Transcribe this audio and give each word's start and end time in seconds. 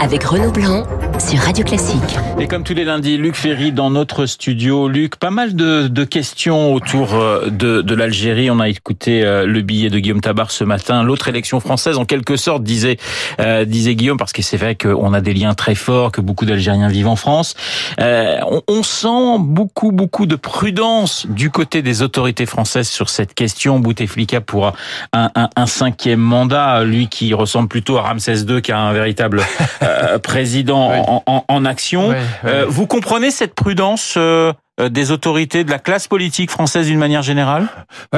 avec 0.00 0.24
Renaud 0.24 0.50
Blanc 0.50 0.84
sur 1.30 1.38
Radio 1.38 1.64
Classique. 1.64 2.18
Et 2.40 2.48
comme 2.48 2.64
tous 2.64 2.74
les 2.74 2.84
lundis, 2.84 3.16
Luc 3.16 3.36
Ferry 3.36 3.70
dans 3.70 3.90
notre 3.90 4.26
studio. 4.26 4.88
Luc, 4.88 5.14
pas 5.14 5.30
mal 5.30 5.54
de, 5.54 5.86
de 5.86 6.04
questions 6.04 6.74
autour 6.74 7.14
euh, 7.14 7.50
de, 7.50 7.82
de 7.82 7.94
l'Algérie. 7.94 8.50
On 8.50 8.58
a 8.58 8.68
écouté 8.68 9.22
euh, 9.22 9.46
le 9.46 9.60
billet 9.60 9.90
de 9.90 9.98
Guillaume 10.00 10.20
Tabar 10.22 10.50
ce 10.50 10.64
matin. 10.64 11.04
L'autre 11.04 11.28
élection 11.28 11.60
française, 11.60 11.98
en 11.98 12.04
quelque 12.04 12.36
sorte, 12.36 12.64
disait, 12.64 12.96
euh, 13.40 13.64
disait 13.64 13.94
Guillaume, 13.94 14.16
parce 14.16 14.32
que 14.32 14.42
c'est 14.42 14.56
vrai 14.56 14.74
qu'on 14.74 15.12
a 15.12 15.20
des 15.20 15.32
liens 15.32 15.54
très 15.54 15.76
forts, 15.76 16.10
que 16.10 16.20
beaucoup 16.20 16.46
d'Algériens 16.46 16.88
vivent 16.88 17.08
en 17.08 17.16
France. 17.16 17.54
Euh, 18.00 18.38
on, 18.50 18.62
on, 18.66 18.82
sent 18.82 19.38
beaucoup, 19.38 19.92
beaucoup 19.92 20.26
de 20.26 20.36
prudence 20.36 21.26
du 21.28 21.50
côté 21.50 21.82
des 21.82 22.02
autorités 22.02 22.46
françaises 22.46 22.88
sur 22.88 23.08
cette 23.08 23.34
question. 23.34 23.78
Bouteflika 23.78 24.40
pour 24.40 24.72
un, 25.12 25.30
un, 25.34 25.48
un 25.54 25.66
cinquième 25.66 26.20
mandat, 26.20 26.82
lui 26.82 27.06
qui 27.08 27.34
ressemble 27.34 27.68
plutôt 27.68 27.98
à 27.98 28.02
Ramsès 28.02 28.40
II, 28.48 28.62
qui 28.62 28.72
a 28.72 28.78
un 28.78 28.92
véritable 28.92 29.42
euh, 29.82 30.18
président 30.18 30.90
ouais. 30.90 31.02
en, 31.06 31.19
en, 31.26 31.44
en, 31.48 31.64
action. 31.64 32.08
Ouais, 32.08 32.16
ouais. 32.44 32.50
Euh, 32.50 32.66
vous 32.68 32.86
comprenez 32.86 33.30
cette 33.30 33.54
prudence 33.54 34.14
euh, 34.16 34.52
des 34.88 35.10
autorités 35.10 35.64
de 35.64 35.70
la 35.70 35.78
classe 35.78 36.08
politique 36.08 36.50
française 36.50 36.86
d'une 36.86 36.98
manière 36.98 37.22
générale 37.22 37.68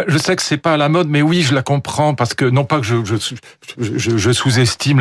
Je 0.07 0.19
sais 0.19 0.37
que 0.37 0.43
c'est 0.43 0.57
pas 0.57 0.75
à 0.75 0.77
la 0.77 0.89
mode, 0.89 1.09
mais 1.09 1.23
oui, 1.23 1.43
je 1.43 1.55
la 1.55 1.63
comprends 1.63 2.15
parce 2.15 2.35
que 2.35 2.45
non 2.45 2.65
pas 2.65 2.79
que 2.79 2.87
je, 2.87 2.97
je, 3.05 3.17
je, 3.79 4.17
je 4.17 4.33
sous-estime 4.33 5.01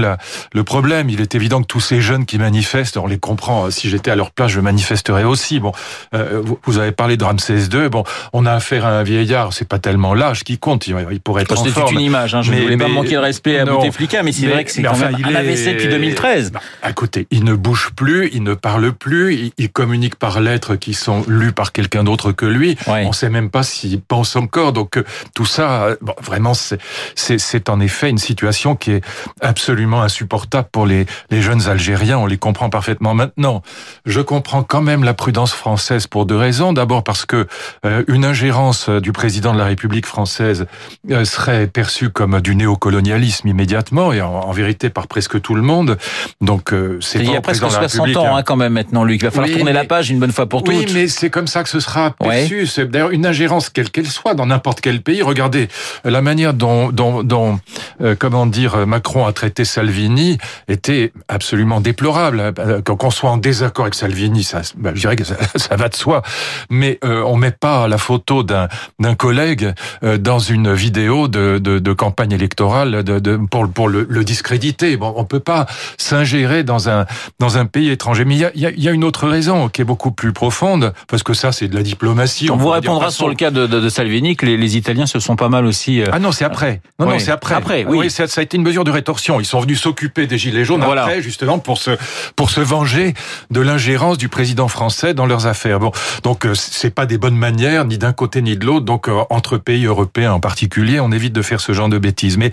le 0.54 0.64
problème. 0.64 1.10
Il 1.10 1.22
est 1.22 1.36
évident 1.36 1.62
que 1.62 1.68
tous 1.68 1.80
ces 1.80 2.02
jeunes 2.02 2.26
qui 2.26 2.38
manifestent, 2.38 2.98
on 2.98 3.08
les 3.08 3.20
comprend. 3.20 3.70
Si 3.72 3.90
j'étais 3.90 4.12
à 4.12 4.16
leur 4.16 4.32
place, 4.32 4.52
je 4.52 4.60
manifesterais 4.60 5.24
aussi. 5.24 5.60
Bon, 5.60 5.72
euh, 6.14 6.42
vous 6.64 6.78
avez 6.78 6.92
parlé 6.92 7.18
de 7.18 7.24
Ramsès 7.24 7.66
II. 7.72 7.90
Bon, 7.90 8.04
on 8.34 8.46
a 8.46 8.54
affaire 8.54 8.86
à 8.86 8.92
un 8.92 9.04
vieillard. 9.04 9.54
C'est 9.54 9.68
pas 9.68 9.80
tellement 9.80 10.14
l'âge 10.14 10.44
qui 10.44 10.58
compte. 10.58 10.88
Il, 10.88 10.96
il 11.12 11.22
pourrait 11.22 11.44
être 11.44 11.60
en 11.60 11.66
forme. 11.66 11.88
C'est 11.90 11.94
une 11.96 12.02
image. 12.02 12.36
Hein, 12.36 12.42
je 12.42 12.52
ne 12.52 12.62
voulais 12.62 12.76
mais, 12.76 12.86
pas 12.86 12.90
manquer 12.90 13.14
de 13.14 13.18
respect 13.18 13.60
à 13.60 13.66
Bouteflika, 13.66 14.24
mais 14.24 14.32
c'est 14.32 14.48
vrai 14.48 14.64
que 14.64 14.72
c'est 14.72 14.82
quand 14.82 14.92
enfin, 14.92 15.12
même 15.12 15.26
un 15.26 15.36
AVC 15.36 15.68
est... 15.68 15.74
depuis 15.74 15.88
2013. 15.88 16.52
Bah, 16.52 16.62
écoutez, 16.90 17.28
il 17.32 17.44
ne 17.44 17.54
bouge 17.54 17.92
plus, 17.96 18.30
il 18.34 18.44
ne 18.44 18.54
parle 18.54 18.92
plus, 18.92 19.36
il, 19.36 19.52
il 19.58 19.70
communique 19.70 20.16
par 20.16 20.40
lettres 20.42 20.76
qui 20.76 20.94
sont 20.94 21.24
lues 21.28 21.51
par 21.52 21.72
quelqu'un 21.72 22.04
d'autre 22.04 22.32
que 22.32 22.46
lui. 22.46 22.78
Ouais. 22.88 23.04
On 23.06 23.10
ne 23.10 23.14
sait 23.14 23.30
même 23.30 23.50
pas 23.50 23.64
s'il 23.64 24.02
pense 24.02 24.36
encore. 24.36 24.74
Donc 24.74 24.98
euh, 24.98 25.04
tout 25.36 25.46
ça, 25.46 25.84
euh, 25.84 25.96
bon, 26.02 26.16
vraiment, 26.22 26.54
c'est 26.54 27.70
en 27.70 27.80
effet 27.80 28.10
une 28.10 28.18
situation 28.18 28.76
qui 28.76 28.92
est 28.92 29.04
absolument 29.42 30.02
insupportable 30.02 30.68
pour 30.72 30.86
les, 30.86 31.06
les 31.30 31.42
jeunes 31.42 31.68
Algériens. 31.68 32.18
On 32.18 32.26
les 32.26 32.38
comprend 32.38 32.70
parfaitement 32.70 33.14
maintenant. 33.14 33.62
Je 34.06 34.22
comprends 34.22 34.64
quand 34.64 34.82
même 34.82 35.04
la 35.04 35.14
prudence 35.14 35.54
française 35.54 36.08
pour 36.08 36.26
deux 36.26 36.36
raisons. 36.36 36.74
D'abord 36.74 37.04
parce 37.04 37.26
que 37.26 37.48
euh, 37.86 38.04
une 38.08 38.26
ingérence 38.26 38.90
du 38.90 39.12
président 39.12 39.54
de 39.54 39.58
la 39.58 39.66
République 39.66 40.06
française 40.06 40.66
euh, 41.10 41.26
serait 41.26 41.68
perçue 41.68 42.10
comme 42.10 42.42
du 42.42 42.56
néocolonialisme 42.56 43.48
immédiatement 43.48 44.14
et 44.14 44.22
en, 44.22 44.32
en, 44.32 44.52
vérité 44.52 44.90
par 44.90 45.08
presque 45.08 45.42
tout 45.42 45.56
le 45.56 45.62
monde. 45.62 45.98
Donc 46.42 46.74
euh, 46.74 46.98
c'est 47.02 47.20
il 47.20 47.32
y 47.32 47.36
a 47.36 47.42
presque 47.42 47.70
60 47.70 48.18
ans 48.18 48.36
hein, 48.36 48.44
quand 48.44 48.56
même 48.56 48.74
maintenant, 48.74 49.04
Luc. 49.04 49.22
Il 49.22 49.26
va 49.26 49.32
falloir 49.32 49.48
oui, 49.48 49.56
tourner 49.56 49.72
mais, 49.72 49.80
la 49.80 49.86
page 49.86 50.10
une 50.10 50.20
bonne 50.20 50.32
fois 50.32 50.48
pour 50.48 50.64
toutes. 50.64 50.74
Oui, 50.74 50.86
mais 50.94 51.08
c'est 51.08 51.30
comme 51.42 51.48
ça 51.48 51.64
que 51.64 51.70
ce 51.70 51.80
sera 51.80 52.12
perçu. 52.12 52.60
Ouais. 52.60 52.66
C'est 52.68 52.92
d'ailleurs 52.92 53.10
une 53.10 53.26
ingérence 53.26 53.72
quelle 53.72 53.90
qu'elle 53.90 54.06
soit 54.06 54.36
dans 54.36 54.46
n'importe 54.46 54.80
quel 54.80 55.02
pays. 55.02 55.24
Regardez 55.24 55.70
la 56.06 56.22
manière 56.22 56.54
dont, 56.54 56.92
dont, 56.92 57.24
dont 57.24 57.60
euh, 58.00 58.16
comment 58.18 58.46
dire, 58.46 58.86
Macron 58.86 59.26
a 59.26 59.34
traité 59.34 59.66
Salvini 59.66 60.38
était 60.68 61.12
absolument 61.28 61.82
déplorable. 61.82 62.54
Euh, 62.60 62.82
qu'on 62.84 63.10
soit 63.10 63.32
en 63.32 63.38
désaccord 63.38 63.86
avec 63.86 63.96
Salvini, 63.96 64.44
ça, 64.44 64.62
ben, 64.78 64.94
je 64.94 65.00
dirais 65.00 65.16
que 65.16 65.24
ça, 65.24 65.34
ça, 65.56 65.76
va 65.78 65.90
de 65.90 65.96
soi. 65.96 66.22
Mais 66.70 67.00
euh, 67.04 67.24
on 67.26 67.38
met 67.38 67.50
pas 67.50 67.88
la 67.88 67.98
photo 67.98 68.44
d'un 68.44 68.68
d'un 69.00 69.16
collègue 69.16 69.74
euh, 70.04 70.20
dans 70.20 70.38
une 70.38 70.74
vidéo 70.74 71.28
de, 71.28 71.58
de, 71.58 71.80
de 71.80 71.94
campagne 71.94 72.34
électorale 72.34 73.04
de, 73.04 73.18
de, 73.18 73.38
pour, 73.50 73.68
pour 73.68 73.90
le, 73.90 74.06
le, 74.08 74.24
discréditer. 74.24 74.96
Bon, 74.96 75.12
on 75.18 75.26
peut 75.26 75.40
pas 75.40 75.66
s'ingérer 75.98 76.64
dans 76.64 76.88
un 76.88 77.08
dans 77.40 77.58
un 77.58 77.66
pays 77.66 77.90
étranger. 77.90 78.26
Mais 78.26 78.36
il 78.36 78.42
y 78.42 78.46
a, 78.46 78.72
y 78.72 78.88
a, 78.88 78.92
une 78.92 79.04
autre 79.04 79.28
raison 79.28 79.70
qui 79.70 79.82
est 79.82 79.86
beaucoup 79.86 80.12
plus 80.12 80.34
profonde, 80.34 80.94
parce 81.08 81.21
que 81.24 81.34
ça, 81.34 81.52
c'est 81.52 81.68
de 81.68 81.76
la 81.76 81.84
diplomatie. 81.84 82.50
On, 82.50 82.56
on 82.56 82.58
vous 82.58 82.70
répondra 82.70 83.12
sur 83.12 83.28
le 83.28 83.36
cas 83.36 83.52
de, 83.52 83.68
de, 83.68 83.80
de, 83.80 83.90
Salvini 83.90 84.36
que 84.36 84.46
les, 84.46 84.58
les, 84.58 84.78
Italiens 84.78 85.06
se 85.06 85.20
sont 85.20 85.36
pas 85.36 85.50
mal 85.50 85.66
aussi. 85.66 86.02
Euh... 86.02 86.06
Ah 86.12 86.20
non, 86.20 86.32
c'est 86.32 86.46
après. 86.46 86.82
Non, 87.00 87.08
oui. 87.08 87.14
non, 87.14 87.20
c'est 87.20 87.32
après. 87.32 87.56
Après, 87.56 87.86
oui. 87.86 87.98
oui 88.00 88.12
ça, 88.12 88.28
ça, 88.28 88.42
a 88.42 88.44
été 88.44 88.58
une 88.58 88.64
mesure 88.64 88.84
de 88.84 88.92
rétorsion. 88.92 89.40
Ils 89.40 89.46
sont 89.46 89.60
venus 89.60 89.82
s'occuper 89.82 90.28
des 90.28 90.38
gilets 90.38 90.66
jaunes 90.66 90.84
voilà. 90.84 91.04
après, 91.04 91.22
justement, 91.22 91.60
pour 91.60 91.78
se 91.78 91.92
pour 92.36 92.50
se 92.50 92.62
venger 92.62 93.14
de 93.50 93.62
l'ingérence 93.62 94.18
du 94.18 94.30
président 94.30 94.68
français 94.68 95.14
dans 95.14 95.26
leurs 95.26 95.48
affaires. 95.48 95.80
Bon, 95.80 95.92
donc 96.24 96.46
euh, 96.46 96.54
c'est 96.56 96.94
pas 96.94 97.06
des 97.06 97.18
bonnes 97.18 97.38
manières 97.38 97.86
ni 97.86 97.98
d'un 97.98 98.14
côté 98.14 98.42
ni 98.42 98.58
de 98.58 98.66
l'autre. 98.66 98.86
Donc 98.86 99.08
euh, 99.08 99.22
entre 99.30 99.58
pays 99.58 99.86
européens 99.86 100.34
en 100.34 100.40
particulier, 100.40 101.00
on 101.00 101.12
évite 101.12 101.34
de 101.34 101.42
faire 101.42 101.62
ce 101.62 101.74
genre 101.74 101.90
de 101.90 101.98
bêtises. 101.98 102.38
Mais 102.38 102.52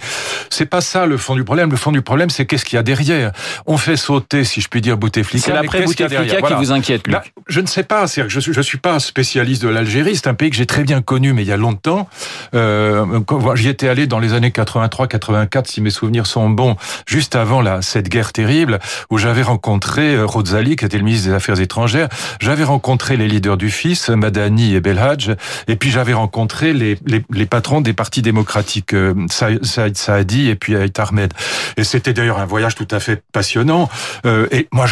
c'est 0.50 0.66
pas 0.66 0.80
ça 0.80 1.06
le 1.06 1.16
fond 1.16 1.34
du 1.34 1.44
problème. 1.44 1.70
Le 1.70 1.76
fond 1.76 1.92
du 1.92 2.02
problème, 2.02 2.30
c'est 2.30 2.46
qu'est-ce 2.46 2.64
qu'il 2.64 2.76
y 2.76 2.80
a 2.80 2.82
derrière? 2.82 3.32
On 3.66 3.76
fait 3.76 3.96
sauter, 3.96 4.44
si 4.44 4.60
je 4.60 4.68
puis 4.68 4.80
dire, 4.80 4.96
Bouteflika. 4.96 5.46
C'est 5.46 5.52
l'après 5.52 5.82
Bouteflika 5.82 6.24
qui 6.24 6.40
voilà. 6.40 6.56
vous 6.56 6.72
inquiète, 6.72 7.06
Luc. 7.06 7.16
Là, 7.16 7.24
je 7.48 7.60
ne 7.60 7.66
sais 7.66 7.82
pas. 7.82 8.06
C'est 8.06 8.28
je, 8.28 8.40
je 8.40 8.57
suis 8.62 8.78
pas 8.78 8.98
spécialiste 9.00 9.62
de 9.62 9.68
l'Algérie. 9.68 10.16
C'est 10.16 10.26
un 10.26 10.34
pays 10.34 10.50
que 10.50 10.56
j'ai 10.56 10.66
très 10.66 10.82
bien 10.82 11.02
connu, 11.02 11.32
mais 11.32 11.42
il 11.42 11.48
y 11.48 11.52
a 11.52 11.56
longtemps. 11.56 12.08
Euh, 12.54 13.20
J'y 13.54 13.68
étais 13.68 13.88
allé 13.88 14.06
dans 14.06 14.18
les 14.18 14.32
années 14.32 14.50
83-84, 14.50 15.66
si 15.66 15.80
mes 15.80 15.90
souvenirs 15.90 16.26
sont 16.26 16.48
bons, 16.50 16.76
juste 17.06 17.36
avant 17.36 17.60
la, 17.60 17.82
cette 17.82 18.08
guerre 18.08 18.32
terrible, 18.32 18.78
où 19.10 19.18
j'avais 19.18 19.42
rencontré 19.42 20.14
euh, 20.14 20.26
Rozali, 20.26 20.76
qui 20.76 20.84
était 20.84 20.98
le 20.98 21.04
ministre 21.04 21.28
des 21.28 21.34
Affaires 21.34 21.60
étrangères. 21.60 22.08
J'avais 22.40 22.64
rencontré 22.64 23.16
les 23.16 23.28
leaders 23.28 23.56
du 23.56 23.70
FIS, 23.70 24.10
Madani 24.10 24.74
et 24.74 24.80
Belhadj, 24.80 25.30
et 25.66 25.76
puis 25.76 25.90
j'avais 25.90 26.14
rencontré 26.14 26.72
les, 26.72 26.98
les, 27.06 27.22
les, 27.30 27.46
patrons 27.46 27.80
des 27.80 27.92
partis 27.92 28.22
démocratiques, 28.22 28.94
euh, 28.94 29.14
Saïd 29.28 29.96
Saadi 29.96 30.48
et 30.48 30.54
puis 30.54 30.76
Aït 30.76 30.98
Ahmed. 30.98 31.32
Et 31.76 31.84
c'était 31.84 32.12
d'ailleurs 32.12 32.38
un 32.38 32.46
voyage 32.46 32.74
tout 32.74 32.88
à 32.90 33.00
fait 33.00 33.22
passionnant. 33.32 33.88
Et 34.24 34.68
moi, 34.72 34.86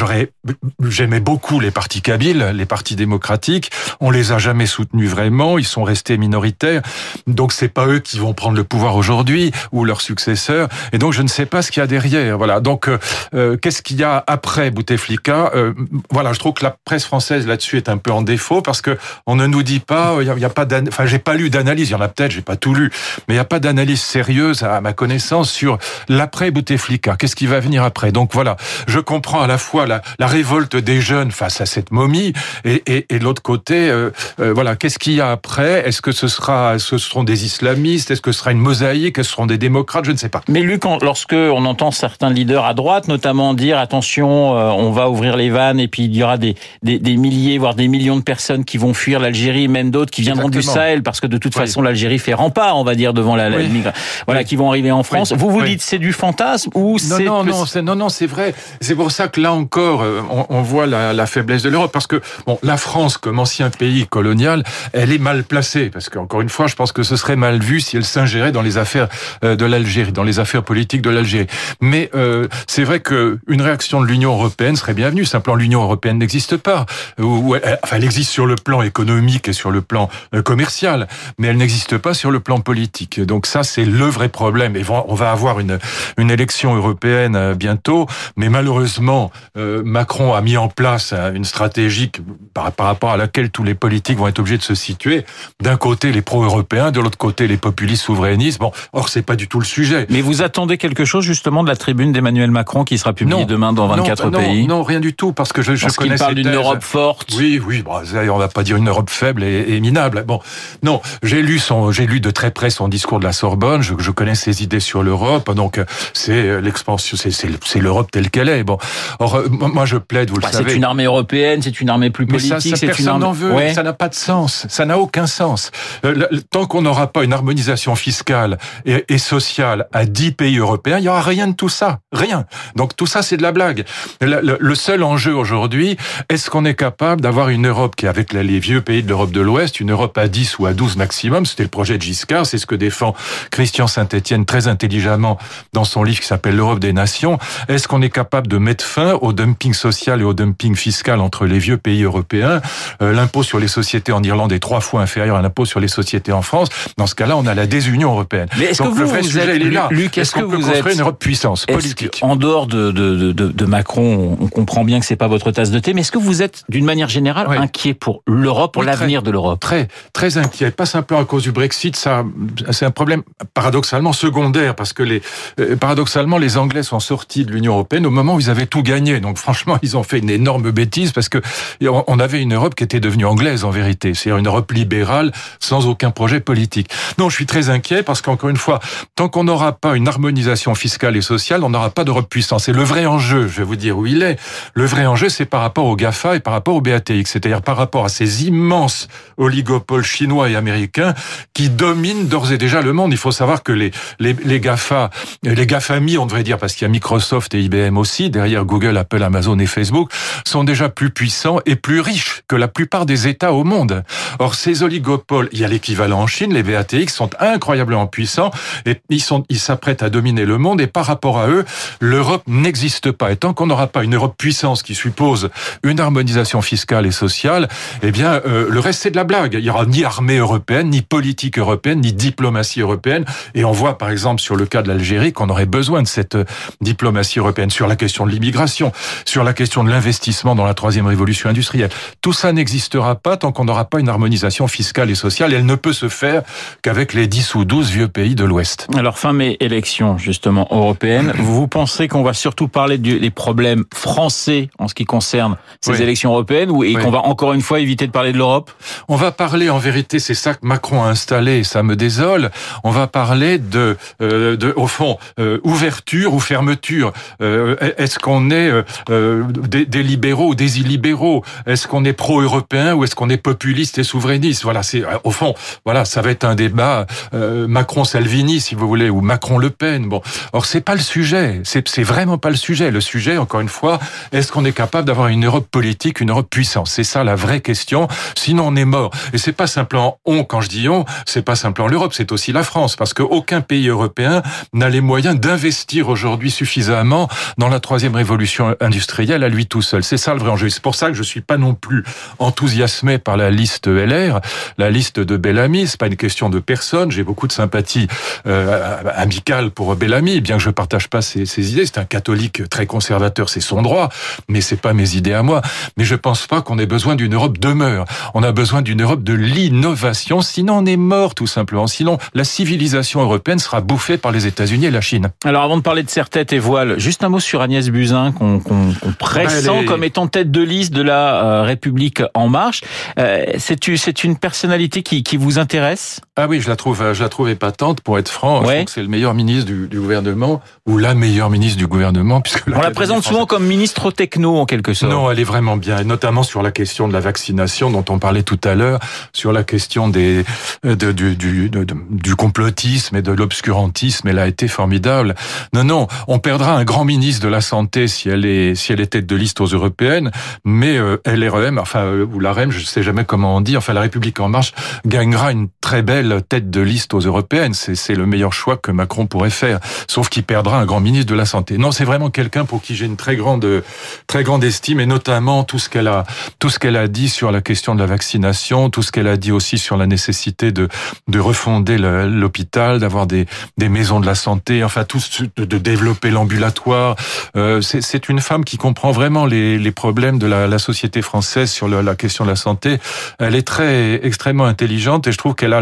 j'aimais 0.88 1.20
beaucoup 1.20 1.60
les 1.60 1.70
partis 1.70 2.02
kabyles, 2.02 2.52
les 2.54 2.66
partis 2.66 2.96
démocratiques. 2.96 3.55
On 4.00 4.10
les 4.10 4.32
a 4.32 4.38
jamais 4.38 4.66
soutenus 4.66 5.10
vraiment. 5.10 5.58
Ils 5.58 5.66
sont 5.66 5.84
restés 5.84 6.18
minoritaires. 6.18 6.82
Donc 7.26 7.52
c'est 7.52 7.68
pas 7.68 7.86
eux 7.86 7.98
qui 7.98 8.18
vont 8.18 8.34
prendre 8.34 8.56
le 8.56 8.64
pouvoir 8.64 8.96
aujourd'hui 8.96 9.52
ou 9.72 9.84
leurs 9.84 10.00
successeurs. 10.00 10.68
Et 10.92 10.98
donc 10.98 11.12
je 11.12 11.22
ne 11.22 11.28
sais 11.28 11.46
pas 11.46 11.62
ce 11.62 11.70
qu'il 11.70 11.80
y 11.80 11.84
a 11.84 11.86
derrière. 11.86 12.38
Voilà. 12.38 12.60
Donc 12.60 12.88
euh, 12.88 12.98
euh 13.34 13.56
qu'est-ce 13.56 13.82
qu'il 13.82 13.98
y 13.98 14.04
a 14.04 14.22
après 14.26 14.70
Bouteflika? 14.70 15.52
Euh, 15.54 15.72
Voilà, 16.10 16.32
je 16.32 16.38
trouve 16.38 16.54
que 16.54 16.64
la 16.64 16.76
presse 16.84 17.04
française 17.04 17.46
là-dessus 17.46 17.76
est 17.76 17.88
un 17.88 17.98
peu 17.98 18.10
en 18.10 18.22
défaut 18.22 18.62
parce 18.62 18.80
que 18.82 18.98
on 19.26 19.36
ne 19.36 19.46
nous 19.46 19.62
dit 19.62 19.80
pas. 19.80 20.16
Il 20.20 20.26
y 20.26 20.40
y 20.40 20.44
a 20.44 20.50
pas 20.50 20.66
enfin 20.88 21.06
j'ai 21.06 21.18
pas 21.18 21.34
lu 21.34 21.50
d'analyse. 21.50 21.88
Il 21.90 21.92
y 21.92 21.94
en 21.94 22.00
a 22.00 22.08
peut-être, 22.08 22.30
j'ai 22.30 22.42
pas 22.42 22.56
tout 22.56 22.74
lu, 22.74 22.90
mais 23.28 23.34
il 23.34 23.36
n'y 23.36 23.40
a 23.40 23.44
pas 23.44 23.60
d'analyse 23.60 24.00
sérieuse 24.00 24.62
à 24.62 24.80
ma 24.80 24.92
connaissance 24.92 25.50
sur 25.50 25.78
l'après 26.08 26.50
Bouteflika. 26.50 27.16
Qu'est-ce 27.16 27.36
qui 27.36 27.46
va 27.46 27.60
venir 27.60 27.82
après? 27.82 28.12
Donc 28.12 28.32
voilà, 28.32 28.56
je 28.86 29.00
comprends 29.00 29.42
à 29.42 29.46
la 29.46 29.58
fois 29.58 29.86
la, 29.86 30.02
révolte 30.20 30.76
des 30.76 31.00
jeunes 31.00 31.30
face 31.30 31.60
à 31.60 31.66
cette 31.66 31.92
momie 31.92 32.32
et, 32.64 32.82
et, 32.86 33.06
et 33.14 33.18
l'autre 33.18 33.42
côté, 33.46 33.88
euh, 33.88 34.10
euh, 34.40 34.52
voilà, 34.52 34.74
qu'est-ce 34.74 34.98
qu'il 34.98 35.12
y 35.12 35.20
a 35.20 35.30
après? 35.30 35.86
Est-ce 35.86 36.02
que 36.02 36.10
ce 36.10 36.26
sera, 36.26 36.80
ce 36.80 36.98
seront 36.98 37.22
des 37.22 37.44
islamistes? 37.44 38.10
Est-ce 38.10 38.20
que 38.20 38.32
ce 38.32 38.40
sera 38.40 38.50
une 38.50 38.58
mosaïque? 38.58 39.04
Est-ce 39.04 39.12
que 39.12 39.22
ce 39.22 39.30
seront 39.30 39.46
des 39.46 39.56
démocrates? 39.56 40.04
Je 40.04 40.10
ne 40.10 40.16
sais 40.16 40.28
pas. 40.28 40.40
Mais 40.48 40.62
Luc, 40.62 40.82
lorsque 41.00 41.32
on 41.32 41.64
entend 41.64 41.92
certains 41.92 42.28
leaders 42.28 42.64
à 42.64 42.74
droite, 42.74 43.06
notamment 43.06 43.54
dire 43.54 43.78
attention, 43.78 44.58
euh, 44.58 44.70
on 44.70 44.90
va 44.90 45.08
ouvrir 45.08 45.36
les 45.36 45.50
vannes 45.50 45.78
et 45.78 45.86
puis 45.86 46.06
il 46.06 46.16
y 46.16 46.24
aura 46.24 46.38
des, 46.38 46.56
des, 46.82 46.98
des 46.98 47.16
milliers, 47.16 47.58
voire 47.58 47.76
des 47.76 47.86
millions 47.86 48.16
de 48.16 48.22
personnes 48.22 48.64
qui 48.64 48.78
vont 48.78 48.94
fuir 48.94 49.20
l'Algérie, 49.20 49.68
même 49.68 49.92
d'autres 49.92 50.10
qui 50.10 50.22
viendront 50.22 50.48
Exactement. 50.48 50.72
du 50.72 50.78
Sahel, 50.80 51.02
parce 51.04 51.20
que 51.20 51.28
de 51.28 51.38
toute 51.38 51.54
oui. 51.54 51.60
façon 51.60 51.82
l'Algérie 51.82 52.18
fait 52.18 52.34
rempart, 52.34 52.76
on 52.76 52.82
va 52.82 52.96
dire, 52.96 53.14
devant 53.14 53.36
la, 53.36 53.48
la 53.48 53.58
oui. 53.58 53.82
voilà, 54.26 54.40
oui. 54.40 54.46
qui 54.46 54.56
vont 54.56 54.70
arriver 54.70 54.90
en 54.90 55.04
France. 55.04 55.32
Vous 55.32 55.50
vous 55.50 55.62
dites 55.62 55.82
c'est 55.82 56.00
du 56.00 56.12
fantasme 56.12 56.70
ou 56.74 56.98
c'est 56.98 57.22
non 57.24 57.44
non 57.44 57.64
non, 57.74 57.82
non 57.84 57.94
non 57.94 58.08
c'est 58.08 58.26
vrai. 58.26 58.54
C'est 58.80 58.96
pour 58.96 59.12
ça 59.12 59.28
que 59.28 59.40
là 59.40 59.52
encore 59.52 60.02
on, 60.32 60.46
on 60.48 60.62
voit 60.62 60.86
la, 60.86 61.12
la, 61.12 61.26
faiblesse 61.26 61.62
de 61.62 61.68
l'Europe 61.68 61.92
parce 61.92 62.08
que 62.08 62.20
bon 62.44 62.58
la 62.64 62.76
France 62.76 63.18
comme 63.18 63.35
ancien 63.38 63.70
pays 63.70 64.06
colonial, 64.06 64.62
elle 64.92 65.12
est 65.12 65.18
mal 65.18 65.44
placée 65.44 65.90
parce 65.90 66.08
qu'encore 66.08 66.40
une 66.40 66.48
fois, 66.48 66.66
je 66.66 66.74
pense 66.74 66.92
que 66.92 67.02
ce 67.02 67.16
serait 67.16 67.36
mal 67.36 67.60
vu 67.60 67.80
si 67.80 67.96
elle 67.96 68.04
s'ingérait 68.04 68.52
dans 68.52 68.62
les 68.62 68.78
affaires 68.78 69.08
euh, 69.44 69.56
de 69.56 69.64
l'Algérie, 69.64 70.12
dans 70.12 70.22
les 70.22 70.38
affaires 70.38 70.62
politiques 70.62 71.02
de 71.02 71.10
l'Algérie. 71.10 71.46
Mais 71.80 72.10
euh, 72.14 72.48
c'est 72.66 72.84
vrai 72.84 73.00
que 73.00 73.38
une 73.48 73.62
réaction 73.62 74.00
de 74.00 74.06
l'Union 74.06 74.32
européenne 74.32 74.76
serait 74.76 74.94
bienvenue. 74.94 75.24
Simplement, 75.24 75.56
l'Union 75.56 75.82
européenne 75.82 76.18
n'existe 76.18 76.56
pas. 76.56 76.86
Elle, 77.18 77.24
enfin, 77.24 77.96
elle 77.96 78.04
existe 78.04 78.30
sur 78.30 78.46
le 78.46 78.56
plan 78.56 78.82
économique 78.82 79.48
et 79.48 79.52
sur 79.52 79.70
le 79.70 79.82
plan 79.82 80.08
euh, 80.34 80.42
commercial, 80.42 81.08
mais 81.38 81.48
elle 81.48 81.56
n'existe 81.56 81.98
pas 81.98 82.14
sur 82.14 82.30
le 82.30 82.40
plan 82.40 82.60
politique. 82.60 83.20
Donc 83.20 83.46
ça, 83.46 83.62
c'est 83.62 83.84
le 83.84 84.06
vrai 84.06 84.28
problème. 84.28 84.76
Et 84.76 84.84
on 84.88 85.14
va 85.14 85.30
avoir 85.32 85.60
une 85.60 85.78
une 86.18 86.30
élection 86.30 86.74
européenne 86.74 87.54
bientôt, 87.54 88.06
mais 88.36 88.48
malheureusement, 88.48 89.30
Macron 89.56 90.34
a 90.34 90.40
mis 90.40 90.56
en 90.56 90.68
place 90.68 91.12
une 91.12 91.44
stratégie 91.44 92.10
par, 92.54 92.72
par 92.72 92.86
rapport 92.86 93.10
à 93.10 93.16
la 93.16 93.25
laquelle 93.26 93.50
tous 93.50 93.64
les 93.64 93.74
politiques 93.74 94.18
vont 94.18 94.28
être 94.28 94.38
obligés 94.38 94.56
de 94.56 94.62
se 94.62 94.74
situer. 94.74 95.24
D'un 95.60 95.76
côté, 95.76 96.12
les 96.12 96.22
pro-européens, 96.22 96.90
de 96.90 97.00
l'autre 97.00 97.18
côté, 97.18 97.48
les 97.48 97.56
populistes 97.56 98.04
souverainistes. 98.04 98.60
Bon, 98.60 98.72
or, 98.92 99.08
c'est 99.08 99.22
pas 99.22 99.36
du 99.36 99.48
tout 99.48 99.58
le 99.58 99.66
sujet. 99.66 100.06
Mais 100.10 100.20
vous 100.20 100.42
attendez 100.42 100.78
quelque 100.78 101.04
chose, 101.04 101.24
justement, 101.24 101.62
de 101.64 101.68
la 101.68 101.76
tribune 101.76 102.12
d'Emmanuel 102.12 102.50
Macron 102.50 102.84
qui 102.84 102.98
sera 102.98 103.12
publiée 103.12 103.44
demain 103.44 103.72
dans 103.72 103.88
24 103.88 104.30
pays 104.30 104.66
Non, 104.66 104.82
rien 104.82 105.00
du 105.00 105.14
tout, 105.14 105.32
parce 105.32 105.52
que 105.52 105.62
je, 105.62 105.74
je 105.74 105.84
parce 105.84 105.96
connais 105.96 106.10
qu'il 106.10 106.18
parle 106.18 106.34
d'une 106.34 106.52
Europe 106.52 106.82
forte. 106.82 107.34
Oui, 107.36 107.60
oui, 107.66 107.82
bon, 107.82 107.92
on 107.96 108.38
va 108.38 108.48
pas 108.48 108.62
dire 108.62 108.76
une 108.76 108.88
Europe 108.88 109.10
faible 109.10 109.42
et, 109.42 109.64
et 109.68 109.80
minable. 109.80 110.24
Bon, 110.26 110.40
non, 110.82 111.00
j'ai 111.22 111.42
lu 111.42 111.58
son, 111.58 111.90
j'ai 111.90 112.06
lu 112.06 112.20
de 112.20 112.30
très 112.30 112.50
près 112.50 112.70
son 112.70 112.88
discours 112.88 113.18
de 113.18 113.24
la 113.24 113.32
Sorbonne. 113.32 113.82
Je, 113.82 113.94
je 113.98 114.10
connais 114.10 114.34
ses 114.34 114.62
idées 114.62 114.80
sur 114.80 115.02
l'Europe, 115.02 115.52
donc 115.52 115.80
c'est 116.12 116.60
l'expansion, 116.60 117.16
c'est 117.16 117.80
l'Europe 117.80 118.10
telle 118.10 118.30
qu'elle 118.30 118.48
est. 118.48 118.62
Bon, 118.62 118.78
or, 119.18 119.42
moi 119.50 119.84
je 119.84 119.96
plaide, 119.96 120.30
vous 120.30 120.36
le 120.36 120.42
bah, 120.42 120.52
savez. 120.52 120.70
C'est 120.70 120.76
une 120.76 120.84
armée 120.84 121.04
européenne, 121.04 121.60
c'est 121.62 121.80
une 121.80 121.90
armée 121.90 122.10
plus 122.10 122.26
politique. 122.26 122.52
Mais 122.52 122.60
ça, 122.60 122.76
ça 122.76 122.86
personne 122.86 123.04
une 123.04 123.08
armée... 123.10 123.15
n'en 123.18 123.32
veut. 123.32 123.52
Ouais. 123.52 123.74
Ça 123.74 123.82
n'a 123.82 123.92
pas 123.92 124.08
de 124.08 124.14
sens. 124.14 124.66
Ça 124.68 124.84
n'a 124.84 124.98
aucun 124.98 125.26
sens. 125.26 125.70
Euh, 126.04 126.26
tant 126.50 126.66
qu'on 126.66 126.82
n'aura 126.82 127.08
pas 127.08 127.24
une 127.24 127.32
harmonisation 127.32 127.94
fiscale 127.94 128.58
et, 128.84 129.04
et, 129.08 129.18
sociale 129.18 129.86
à 129.92 130.04
10 130.04 130.32
pays 130.32 130.58
européens, 130.58 130.98
il 130.98 131.04
y 131.04 131.08
aura 131.08 131.22
rien 131.22 131.48
de 131.48 131.54
tout 131.54 131.68
ça. 131.68 132.00
Rien. 132.12 132.44
Donc 132.74 132.96
tout 132.96 133.06
ça, 133.06 133.22
c'est 133.22 133.36
de 133.36 133.42
la 133.42 133.52
blague. 133.52 133.84
Le 134.20 134.74
seul 134.74 135.02
enjeu 135.02 135.34
aujourd'hui, 135.34 135.96
est-ce 136.28 136.50
qu'on 136.50 136.64
est 136.64 136.74
capable 136.74 137.20
d'avoir 137.20 137.48
une 137.48 137.66
Europe 137.66 137.96
qui, 137.96 138.06
avec 138.06 138.32
les 138.32 138.58
vieux 138.58 138.80
pays 138.80 139.02
de 139.02 139.08
l'Europe 139.08 139.30
de 139.30 139.40
l'Ouest, 139.40 139.80
une 139.80 139.92
Europe 139.92 140.16
à 140.18 140.28
10 140.28 140.58
ou 140.58 140.66
à 140.66 140.72
12 140.72 140.96
maximum, 140.96 141.46
c'était 141.46 141.62
le 141.62 141.68
projet 141.68 141.98
de 141.98 142.02
Giscard, 142.02 142.46
c'est 142.46 142.58
ce 142.58 142.66
que 142.66 142.74
défend 142.74 143.14
Christian 143.50 143.86
Saint-Etienne 143.86 144.44
très 144.44 144.68
intelligemment 144.68 145.38
dans 145.72 145.84
son 145.84 146.02
livre 146.02 146.20
qui 146.20 146.26
s'appelle 146.26 146.56
L'Europe 146.56 146.78
des 146.78 146.92
nations. 146.92 147.38
Est-ce 147.68 147.88
qu'on 147.88 148.02
est 148.02 148.10
capable 148.10 148.46
de 148.46 148.58
mettre 148.58 148.84
fin 148.84 149.14
au 149.14 149.32
dumping 149.32 149.74
social 149.74 150.20
et 150.20 150.24
au 150.24 150.34
dumping 150.34 150.74
fiscal 150.74 151.20
entre 151.20 151.46
les 151.46 151.58
vieux 151.58 151.76
pays 151.76 152.02
européens? 152.02 152.60
Euh, 153.02 153.05
L'impôt 153.12 153.42
sur 153.42 153.58
les 153.58 153.68
sociétés 153.68 154.12
en 154.12 154.22
Irlande 154.22 154.52
est 154.52 154.58
trois 154.58 154.80
fois 154.80 155.02
inférieur 155.02 155.36
à 155.36 155.42
l'impôt 155.42 155.64
sur 155.64 155.80
les 155.80 155.88
sociétés 155.88 156.32
en 156.32 156.42
France. 156.42 156.68
Dans 156.96 157.06
ce 157.06 157.14
cas-là, 157.14 157.36
on 157.36 157.46
a 157.46 157.54
la 157.54 157.66
désunion 157.66 158.10
européenne. 158.12 158.48
Mais 158.58 158.66
est-ce 158.66 158.82
que 158.82 158.88
vous, 158.88 158.98
le 159.00 159.04
vrai 159.04 159.20
vous 159.20 159.26
sujet, 159.28 159.48
êtes, 159.48 159.56
il 159.56 159.66
est 159.68 159.70
là. 159.70 159.88
Luc, 159.90 160.18
est-ce 160.18 160.30
est 160.30 160.40
que 160.40 160.40
peut 160.40 160.56
vous 160.56 160.62
construire 160.62 160.86
êtes 160.86 160.94
une 160.94 161.00
Europe 161.00 161.18
puissance 161.18 161.66
politique 161.66 162.18
En 162.22 162.36
dehors 162.36 162.66
de, 162.66 162.90
de, 162.90 163.32
de, 163.32 163.48
de, 163.48 163.64
Macron, 163.66 164.36
on 164.40 164.48
comprend 164.48 164.84
bien 164.84 165.00
que 165.00 165.06
c'est 165.06 165.16
pas 165.16 165.26
votre 165.26 165.50
tasse 165.50 165.70
de 165.70 165.78
thé, 165.78 165.92
mais 165.94 166.02
est-ce 166.02 166.12
que 166.12 166.18
vous 166.18 166.42
êtes, 166.42 166.62
d'une 166.68 166.84
manière 166.84 167.08
générale, 167.08 167.46
Oui. 167.50 167.56
inquiet 167.58 167.94
pour 167.94 168.22
l'Europe, 168.26 168.72
pour 168.72 168.80
Oui, 168.80 168.86
l'avenir 168.86 169.22
de 169.22 169.30
l'Europe? 169.30 169.60
Très, 169.60 169.88
très 170.12 170.38
inquiet. 170.38 170.70
Pas 170.70 170.86
simplement 170.86 171.20
à 171.20 171.24
cause 171.24 171.42
du 171.42 171.52
Brexit, 171.52 171.96
ça, 171.96 172.24
c'est 172.70 172.84
un 172.86 172.90
problème 172.90 173.22
paradoxalement 173.54 174.12
secondaire 174.12 174.74
parce 174.74 174.92
que 174.92 175.02
les, 175.02 175.22
euh, 175.60 175.76
paradoxalement, 175.76 176.38
les 176.38 176.56
Anglais 176.58 176.82
sont 176.82 177.00
sortis 177.00 177.44
de 177.44 177.52
l'Union 177.52 177.72
européenne 177.72 178.06
au 178.06 178.10
moment 178.10 178.34
où 178.34 178.40
ils 178.40 178.50
avaient 178.50 178.66
tout 178.66 178.82
gagné. 178.82 179.20
Donc 179.20 179.38
franchement, 179.38 179.78
ils 179.82 179.96
ont 179.96 180.02
fait 180.02 180.18
une 180.18 180.30
énorme 180.30 180.70
bêtise 180.70 181.12
parce 181.12 181.28
que 181.28 181.38
on 181.82 182.18
avait 182.18 182.40
une 182.42 182.54
Europe 182.54 182.74
qui 182.74 182.84
était 182.86 183.00
devenue 183.00 183.26
anglaise 183.26 183.64
en 183.64 183.70
vérité, 183.70 184.14
c'est-à-dire 184.14 184.38
une 184.38 184.46
Europe 184.46 184.70
libérale 184.70 185.32
sans 185.58 185.86
aucun 185.86 186.12
projet 186.12 186.38
politique. 186.40 186.88
Non, 187.18 187.28
je 187.28 187.34
suis 187.34 187.46
très 187.46 187.68
inquiet 187.68 188.04
parce 188.04 188.22
qu'encore 188.22 188.48
une 188.48 188.56
fois, 188.56 188.78
tant 189.16 189.28
qu'on 189.28 189.44
n'aura 189.44 189.72
pas 189.72 189.96
une 189.96 190.06
harmonisation 190.06 190.74
fiscale 190.76 191.16
et 191.16 191.20
sociale, 191.20 191.64
on 191.64 191.70
n'aura 191.70 191.90
pas 191.90 192.04
d'Europe 192.04 192.30
puissance. 192.30 192.68
Et 192.68 192.72
le 192.72 192.84
vrai 192.84 193.06
enjeu, 193.06 193.48
je 193.48 193.58
vais 193.58 193.64
vous 193.64 193.76
dire 193.76 193.98
où 193.98 194.06
il 194.06 194.22
est. 194.22 194.38
Le 194.74 194.86
vrai 194.86 195.04
enjeu, 195.06 195.28
c'est 195.28 195.46
par 195.46 195.62
rapport 195.62 195.86
au 195.86 195.96
GAFA 195.96 196.36
et 196.36 196.40
par 196.40 196.52
rapport 196.52 196.76
au 196.76 196.80
BATX, 196.80 197.24
c'est-à-dire 197.24 197.62
par 197.62 197.76
rapport 197.76 198.04
à 198.04 198.08
ces 198.08 198.46
immenses 198.46 199.08
oligopoles 199.36 200.04
chinois 200.04 200.48
et 200.48 200.54
américains 200.54 201.14
qui 201.54 201.68
dominent 201.68 202.28
d'ores 202.28 202.52
et 202.52 202.58
déjà 202.58 202.82
le 202.82 202.92
monde. 202.92 203.12
Il 203.12 203.18
faut 203.18 203.32
savoir 203.32 203.64
que 203.64 203.72
les, 203.72 203.90
les, 204.20 204.36
les 204.44 204.60
GAFA, 204.60 205.10
les 205.42 205.66
GAFAMI, 205.66 206.18
on 206.18 206.26
devrait 206.26 206.44
dire, 206.44 206.58
parce 206.58 206.74
qu'il 206.74 206.82
y 206.82 206.86
a 206.86 206.90
Microsoft 206.90 207.52
et 207.54 207.60
IBM 207.60 207.98
aussi, 207.98 208.30
derrière 208.30 208.64
Google, 208.64 208.96
Apple, 208.96 209.22
Amazon 209.22 209.58
et 209.58 209.66
Facebook, 209.66 210.12
sont 210.46 210.62
déjà 210.62 210.88
plus 210.88 211.10
puissants 211.10 211.58
et 211.66 211.76
plus 211.76 212.00
riches 212.00 212.42
que 212.48 212.56
la 212.56 212.68
plupart 212.76 213.06
des 213.06 213.26
États 213.26 213.54
au 213.54 213.64
monde. 213.64 214.04
Or, 214.38 214.54
ces 214.54 214.82
oligopoles, 214.82 215.48
il 215.52 215.60
y 215.60 215.64
a 215.64 215.68
l'équivalent 215.68 216.20
en 216.20 216.26
Chine, 216.26 216.52
les 216.52 216.62
BATX 216.62 217.08
sont 217.08 217.30
incroyablement 217.40 218.06
puissants 218.06 218.50
et 218.84 219.00
ils 219.08 219.22
sont, 219.22 219.44
ils 219.48 219.58
s'apprêtent 219.58 220.02
à 220.02 220.10
dominer 220.10 220.44
le 220.44 220.58
monde 220.58 220.82
et 220.82 220.86
par 220.86 221.06
rapport 221.06 221.38
à 221.38 221.48
eux, 221.48 221.64
l'Europe 222.00 222.42
n'existe 222.46 223.12
pas. 223.12 223.32
Et 223.32 223.36
tant 223.36 223.54
qu'on 223.54 223.66
n'aura 223.66 223.86
pas 223.86 224.04
une 224.04 224.14
Europe 224.14 224.34
puissance 224.36 224.82
qui 224.82 224.94
suppose 224.94 225.48
une 225.84 226.00
harmonisation 226.00 226.60
fiscale 226.60 227.06
et 227.06 227.12
sociale, 227.12 227.68
eh 228.02 228.10
bien, 228.10 228.42
euh, 228.46 228.66
le 228.68 228.78
reste 228.78 229.00
c'est 229.00 229.10
de 229.10 229.16
la 229.16 229.24
blague. 229.24 229.54
Il 229.54 229.64
y 229.64 229.70
aura 229.70 229.86
ni 229.86 230.04
armée 230.04 230.36
européenne, 230.36 230.90
ni 230.90 231.00
politique 231.00 231.58
européenne, 231.58 232.02
ni 232.02 232.12
diplomatie 232.12 232.82
européenne. 232.82 233.24
Et 233.54 233.64
on 233.64 233.72
voit, 233.72 233.96
par 233.96 234.10
exemple, 234.10 234.42
sur 234.42 234.54
le 234.54 234.66
cas 234.66 234.82
de 234.82 234.88
l'Algérie, 234.88 235.32
qu'on 235.32 235.48
aurait 235.48 235.64
besoin 235.64 236.02
de 236.02 236.08
cette 236.08 236.34
euh, 236.34 236.44
diplomatie 236.82 237.38
européenne 237.38 237.70
sur 237.70 237.86
la 237.86 237.96
question 237.96 238.26
de 238.26 238.32
l'immigration, 238.32 238.92
sur 239.24 239.44
la 239.44 239.54
question 239.54 239.82
de 239.82 239.88
l'investissement 239.88 240.54
dans 240.54 240.66
la 240.66 240.74
troisième 240.74 241.06
révolution 241.06 241.48
industrielle. 241.48 241.88
Tout 242.20 242.34
ça 242.34 242.52
n'existera 242.66 243.14
pas 243.14 243.36
tant 243.36 243.52
qu'on 243.52 243.64
n'aura 243.64 243.84
pas 243.84 244.00
une 244.00 244.08
harmonisation 244.08 244.66
fiscale 244.66 245.08
et 245.08 245.14
sociale. 245.14 245.52
Et 245.52 245.56
elle 245.56 245.66
ne 245.66 245.76
peut 245.76 245.92
se 245.92 246.08
faire 246.08 246.42
qu'avec 246.82 247.14
les 247.14 247.28
10 247.28 247.54
ou 247.54 247.64
12 247.64 247.90
vieux 247.90 248.08
pays 248.08 248.34
de 248.34 248.42
l'Ouest. 248.44 248.88
Alors, 248.96 249.18
fin 249.20 249.32
mai, 249.32 249.56
élection 249.60 250.18
justement 250.18 250.66
européenne. 250.72 251.32
Vous 251.38 251.68
pensez 251.68 252.08
qu'on 252.08 252.24
va 252.24 252.32
surtout 252.34 252.66
parler 252.66 252.98
des 252.98 253.30
problèmes 253.30 253.84
français 253.94 254.68
en 254.80 254.88
ce 254.88 254.94
qui 254.94 255.04
concerne 255.04 255.56
ces 255.80 255.92
Oui. 255.92 256.02
élections 256.02 256.32
européennes 256.32 256.72
ou, 256.72 256.82
et 256.82 256.96
Oui. 256.96 257.00
qu'on 257.00 257.12
va 257.12 257.20
encore 257.20 257.52
une 257.52 257.60
fois 257.60 257.78
éviter 257.78 258.04
de 258.08 258.10
parler 258.10 258.32
de 258.32 258.38
l'Europe? 258.38 258.72
On 259.06 259.14
va 259.14 259.30
parler, 259.30 259.70
en 259.70 259.78
vérité, 259.78 260.18
c'est 260.18 260.34
ça 260.34 260.54
que 260.54 260.66
Macron 260.66 261.04
a 261.04 261.06
installé, 261.06 261.58
et 261.58 261.64
ça 261.64 261.84
me 261.84 261.94
désole. 261.94 262.50
On 262.82 262.90
va 262.90 263.06
parler 263.06 263.58
de, 263.58 263.96
euh, 264.20 264.56
de 264.56 264.72
au 264.74 264.88
fond, 264.88 265.18
euh, 265.38 265.60
ouverture 265.62 266.34
ou 266.34 266.40
fermeture. 266.40 267.12
Euh, 267.40 267.76
est-ce 267.96 268.18
qu'on 268.18 268.50
est 268.50 268.72
des, 269.08 269.86
des 269.86 270.02
libéraux 270.02 270.48
ou 270.48 270.54
des 270.56 270.80
illibéraux? 270.80 271.44
Est-ce 271.66 271.86
qu'on 271.86 272.04
est 272.04 272.12
pro-européen? 272.12 272.55
Ou 272.94 273.04
est-ce 273.04 273.14
qu'on 273.14 273.30
est 273.30 273.36
populiste 273.36 273.98
et 273.98 274.04
souverainiste? 274.04 274.62
Voilà, 274.62 274.82
c'est 274.82 275.02
euh, 275.02 275.18
au 275.24 275.30
fond, 275.30 275.54
voilà, 275.84 276.04
ça 276.04 276.22
va 276.22 276.30
être 276.30 276.44
un 276.44 276.54
débat 276.54 277.06
euh, 277.34 277.66
Macron-Salvini, 277.68 278.60
si 278.60 278.74
vous 278.74 278.88
voulez, 278.88 279.10
ou 279.10 279.20
Macron-Le 279.20 279.70
Pen. 279.70 280.08
Bon, 280.08 280.22
or 280.52 280.66
c'est 280.66 280.80
pas 280.80 280.94
le 280.94 281.00
sujet. 281.00 281.62
C'est 281.64 282.02
vraiment 282.02 282.38
pas 282.38 282.50
le 282.50 282.56
sujet. 282.56 282.90
Le 282.90 283.00
sujet, 283.00 283.38
encore 283.38 283.60
une 283.60 283.68
fois, 283.68 283.98
est-ce 284.32 284.52
qu'on 284.52 284.64
est 284.64 284.72
capable 284.72 285.06
d'avoir 285.06 285.28
une 285.28 285.46
Europe 285.46 285.68
politique, 285.70 286.20
une 286.20 286.30
Europe 286.30 286.48
puissante? 286.50 286.88
C'est 286.88 287.04
ça 287.04 287.24
la 287.24 287.36
vraie 287.36 287.60
question. 287.60 288.08
Sinon, 288.36 288.68
on 288.68 288.76
est 288.76 288.84
mort. 288.84 289.10
Et 289.32 289.38
c'est 289.38 289.52
pas 289.52 289.66
simplement 289.66 290.18
on 290.24 290.44
quand 290.44 290.60
je 290.60 290.68
dis 290.68 290.88
on, 290.88 291.04
c'est 291.26 291.42
pas 291.42 291.56
simplement 291.56 291.88
l'Europe, 291.88 292.12
c'est 292.14 292.32
aussi 292.32 292.52
la 292.52 292.62
France, 292.62 292.96
parce 292.96 293.14
qu'aucun 293.14 293.60
pays 293.60 293.88
européen 293.88 294.42
n'a 294.72 294.88
les 294.88 295.00
moyens 295.00 295.38
d'investir 295.38 296.08
aujourd'hui 296.08 296.50
suffisamment 296.50 297.28
dans 297.58 297.68
la 297.68 297.80
troisième 297.80 298.14
révolution 298.14 298.74
industrielle 298.80 299.44
à 299.44 299.48
lui 299.48 299.66
tout 299.66 299.82
seul. 299.82 300.02
C'est 300.04 300.16
ça 300.16 300.34
le 300.34 300.40
vrai 300.40 300.50
enjeu. 300.50 300.68
C'est 300.68 300.82
pour 300.82 300.94
ça 300.94 301.08
que 301.08 301.14
je 301.14 301.22
suis 301.22 301.40
pas 301.40 301.56
non 301.56 301.74
plus 301.74 302.04
enthousiasmé 302.46 303.18
par 303.18 303.36
la 303.36 303.50
liste 303.50 303.86
LR, 303.88 304.40
la 304.78 304.90
liste 304.90 305.20
de 305.20 305.36
Bellamy. 305.36 305.86
C'est 305.86 305.98
pas 306.00 306.06
une 306.06 306.16
question 306.16 306.48
de 306.48 306.58
personne. 306.58 307.10
J'ai 307.10 307.22
beaucoup 307.24 307.46
de 307.46 307.52
sympathie 307.52 308.06
euh, 308.46 308.96
amicale 309.14 309.70
pour 309.70 309.94
Bellamy, 309.96 310.40
bien 310.40 310.56
que 310.56 310.62
je 310.62 310.70
partage 310.70 311.08
pas 311.08 311.22
ses, 311.22 311.44
ses 311.46 311.72
idées. 311.72 311.86
C'est 311.86 311.98
un 311.98 312.04
catholique 312.04 312.68
très 312.68 312.86
conservateur, 312.86 313.48
c'est 313.48 313.60
son 313.60 313.82
droit, 313.82 314.08
mais 314.48 314.60
c'est 314.60 314.80
pas 314.80 314.92
mes 314.92 315.16
idées 315.16 315.32
à 315.34 315.42
moi. 315.42 315.60
Mais 315.96 316.04
je 316.04 316.14
pense 316.14 316.46
pas 316.46 316.62
qu'on 316.62 316.78
ait 316.78 316.86
besoin 316.86 317.14
d'une 317.16 317.34
Europe 317.34 317.58
demeure. 317.58 318.04
On 318.34 318.42
a 318.42 318.52
besoin 318.52 318.82
d'une 318.82 319.02
Europe 319.02 319.22
de 319.22 319.32
l'innovation. 319.34 320.40
Sinon, 320.40 320.78
on 320.78 320.86
est 320.86 320.96
mort 320.96 321.34
tout 321.34 321.46
simplement. 321.46 321.86
Sinon, 321.86 322.18
la 322.34 322.44
civilisation 322.44 323.20
européenne 323.20 323.58
sera 323.58 323.80
bouffée 323.80 324.16
par 324.18 324.32
les 324.32 324.46
États-Unis 324.46 324.86
et 324.86 324.90
la 324.90 325.00
Chine. 325.00 325.28
Alors 325.44 325.62
avant 325.62 325.76
de 325.76 325.82
parler 325.82 326.02
de 326.02 326.10
serre-tête 326.10 326.52
et 326.52 326.58
voile, 326.58 326.98
juste 326.98 327.24
un 327.24 327.28
mot 327.28 327.40
sur 327.40 327.60
Agnès 327.60 327.88
Buzyn 327.90 328.32
qu'on 328.32 328.60
qu'on- 328.60 328.94
qu'on 328.94 329.12
pressent 329.12 329.66
Elle 329.68 329.82
est- 329.82 329.84
comme 329.84 330.04
étant 330.04 330.26
tête 330.26 330.50
de 330.50 330.60
liste 330.62 330.92
de 330.92 331.02
la 331.02 331.44
euh, 331.44 331.62
République 331.62 332.22
en 332.36 332.48
marche. 332.48 332.82
Euh, 333.18 333.44
c'est 333.58 333.88
une- 333.88 334.36
personnalité 334.36 335.02
qui, 335.02 335.22
qui 335.22 335.36
vous 335.36 335.58
intéresse? 335.58 336.20
Ah 336.36 336.46
oui, 336.48 336.60
je 336.60 336.68
la 336.68 336.76
trouve, 336.76 337.12
je 337.14 337.22
la 337.22 337.28
trouve 337.28 337.48
épatante. 337.48 338.00
Pour 338.02 338.18
être 338.18 338.28
franc, 338.28 338.62
je 338.64 338.70
trouve 338.70 338.84
que 338.84 338.90
c'est 338.90 339.02
le 339.02 339.08
meilleur 339.08 339.34
ministre 339.34 339.66
du, 339.66 339.88
du 339.88 339.98
gouvernement 339.98 340.60
ou 340.86 340.98
la 340.98 341.14
meilleure 341.14 341.48
ministre 341.48 341.78
du 341.78 341.86
gouvernement, 341.86 342.40
puisque 342.40 342.64
On 342.68 342.80
la 342.80 342.90
présente 342.90 343.24
souvent 343.24 343.46
comme 343.46 343.64
ministre 343.64 344.10
techno 344.10 344.56
en 344.58 344.66
quelque 344.66 344.92
sorte. 344.94 345.10
Non, 345.12 345.30
elle 345.30 345.40
est 345.40 345.44
vraiment 345.44 345.76
bien, 345.76 345.98
et 345.98 346.04
notamment 346.04 346.42
sur 346.42 346.62
la 346.62 346.70
question 346.70 347.08
de 347.08 347.12
la 347.12 347.20
vaccination 347.20 347.90
dont 347.90 348.04
on 348.10 348.18
parlait 348.18 348.42
tout 348.42 348.60
à 348.64 348.74
l'heure, 348.74 348.98
sur 349.32 349.52
la 349.52 349.64
question 349.64 350.08
des 350.08 350.44
euh, 350.84 350.94
de- 350.96 351.12
du, 351.12 351.34
du, 351.36 351.70
de- 351.70 351.84
de- 351.84 351.96
du 352.10 352.34
complotisme 352.36 353.16
et 353.16 353.22
de 353.22 353.32
l'obscurantisme. 353.32 354.28
Elle 354.28 354.38
a 354.38 354.46
été 354.46 354.68
formidable. 354.68 355.34
Non, 355.72 355.84
non, 355.84 356.06
on 356.28 356.38
perdra 356.38 356.74
un 356.76 356.84
grand 356.84 357.04
ministre 357.04 357.42
de 357.44 357.48
la 357.48 357.60
santé 357.60 358.06
si 358.08 358.28
elle 358.28 358.44
est 358.44 358.74
si 358.74 358.92
elle 358.92 359.00
est 359.00 359.06
tête 359.06 359.26
de 359.26 359.36
liste 359.36 359.60
aux 359.60 359.66
européennes, 359.66 360.30
mais 360.64 360.96
euh, 360.98 361.16
LREM, 361.26 361.78
enfin 361.78 362.04
ou 362.34 362.40
l'AREM, 362.40 362.70
je 362.70 362.84
sais 362.84 363.02
jamais 363.02 363.24
comment 363.24 363.56
on 363.56 363.60
dit, 363.60 363.76
enfin 363.76 363.92
la 363.92 364.00
République 364.00 364.40
en 364.40 364.48
marche 364.48 364.72
gagnera 365.04 365.52
une 365.52 365.68
très 365.86 366.02
belle 366.02 366.42
tête 366.48 366.68
de 366.68 366.80
liste 366.80 367.14
aux 367.14 367.20
européennes. 367.20 367.72
C'est 367.72 368.16
le 368.16 368.26
meilleur 368.26 368.52
choix 368.52 368.76
que 368.76 368.90
Macron 368.90 369.28
pourrait 369.28 369.50
faire. 369.50 369.78
Sauf 370.08 370.28
qu'il 370.28 370.42
perdra 370.42 370.80
un 370.80 370.84
grand 370.84 370.98
ministre 370.98 371.30
de 371.30 371.36
la 371.36 371.44
Santé. 371.44 371.78
Non, 371.78 371.92
c'est 371.92 372.04
vraiment 372.04 372.28
quelqu'un 372.28 372.64
pour 372.64 372.82
qui 372.82 372.96
j'ai 372.96 373.06
une 373.06 373.14
très 373.14 373.36
grande, 373.36 373.84
très 374.26 374.42
grande 374.42 374.64
estime 374.64 374.98
et 374.98 375.06
notamment 375.06 375.62
tout 375.62 375.78
ce 375.78 375.88
qu'elle 375.88 376.08
a, 376.08 376.24
tout 376.58 376.70
ce 376.70 376.80
qu'elle 376.80 376.96
a 376.96 377.06
dit 377.06 377.28
sur 377.28 377.52
la 377.52 377.60
question 377.60 377.94
de 377.94 378.00
la 378.00 378.06
vaccination, 378.06 378.90
tout 378.90 379.04
ce 379.04 379.12
qu'elle 379.12 379.28
a 379.28 379.36
dit 379.36 379.52
aussi 379.52 379.78
sur 379.78 379.96
la 379.96 380.08
nécessité 380.08 380.72
de, 380.72 380.88
de 381.28 381.38
refonder 381.38 381.98
l'hôpital, 381.98 382.98
d'avoir 382.98 383.28
des, 383.28 383.46
des 383.78 383.88
maisons 383.88 384.18
de 384.18 384.26
la 384.26 384.34
santé, 384.34 384.82
enfin 384.82 385.04
tout, 385.04 385.20
de, 385.56 385.64
de 385.64 385.78
développer 385.78 386.30
l'ambulatoire. 386.30 387.14
Euh, 387.56 387.80
c'est 387.80 388.28
une 388.28 388.40
femme 388.40 388.64
qui 388.64 388.76
comprend 388.76 389.12
vraiment 389.12 389.46
les, 389.46 389.78
les 389.78 389.92
problèmes 389.92 390.40
de 390.40 390.48
la, 390.48 390.66
la 390.66 390.78
société 390.80 391.22
française 391.22 391.70
sur 391.70 391.86
la, 391.86 392.16
question 392.16 392.44
de 392.44 392.50
la 392.50 392.56
santé. 392.56 392.98
Elle 393.38 393.54
est 393.54 393.62
très 393.66 394.26
extrêmement 394.26 394.64
intelligente 394.64 395.28
et 395.28 395.30
je 395.30 395.38
trouve 395.38 395.54
qu'elle 395.54 395.74
a 395.74 395.75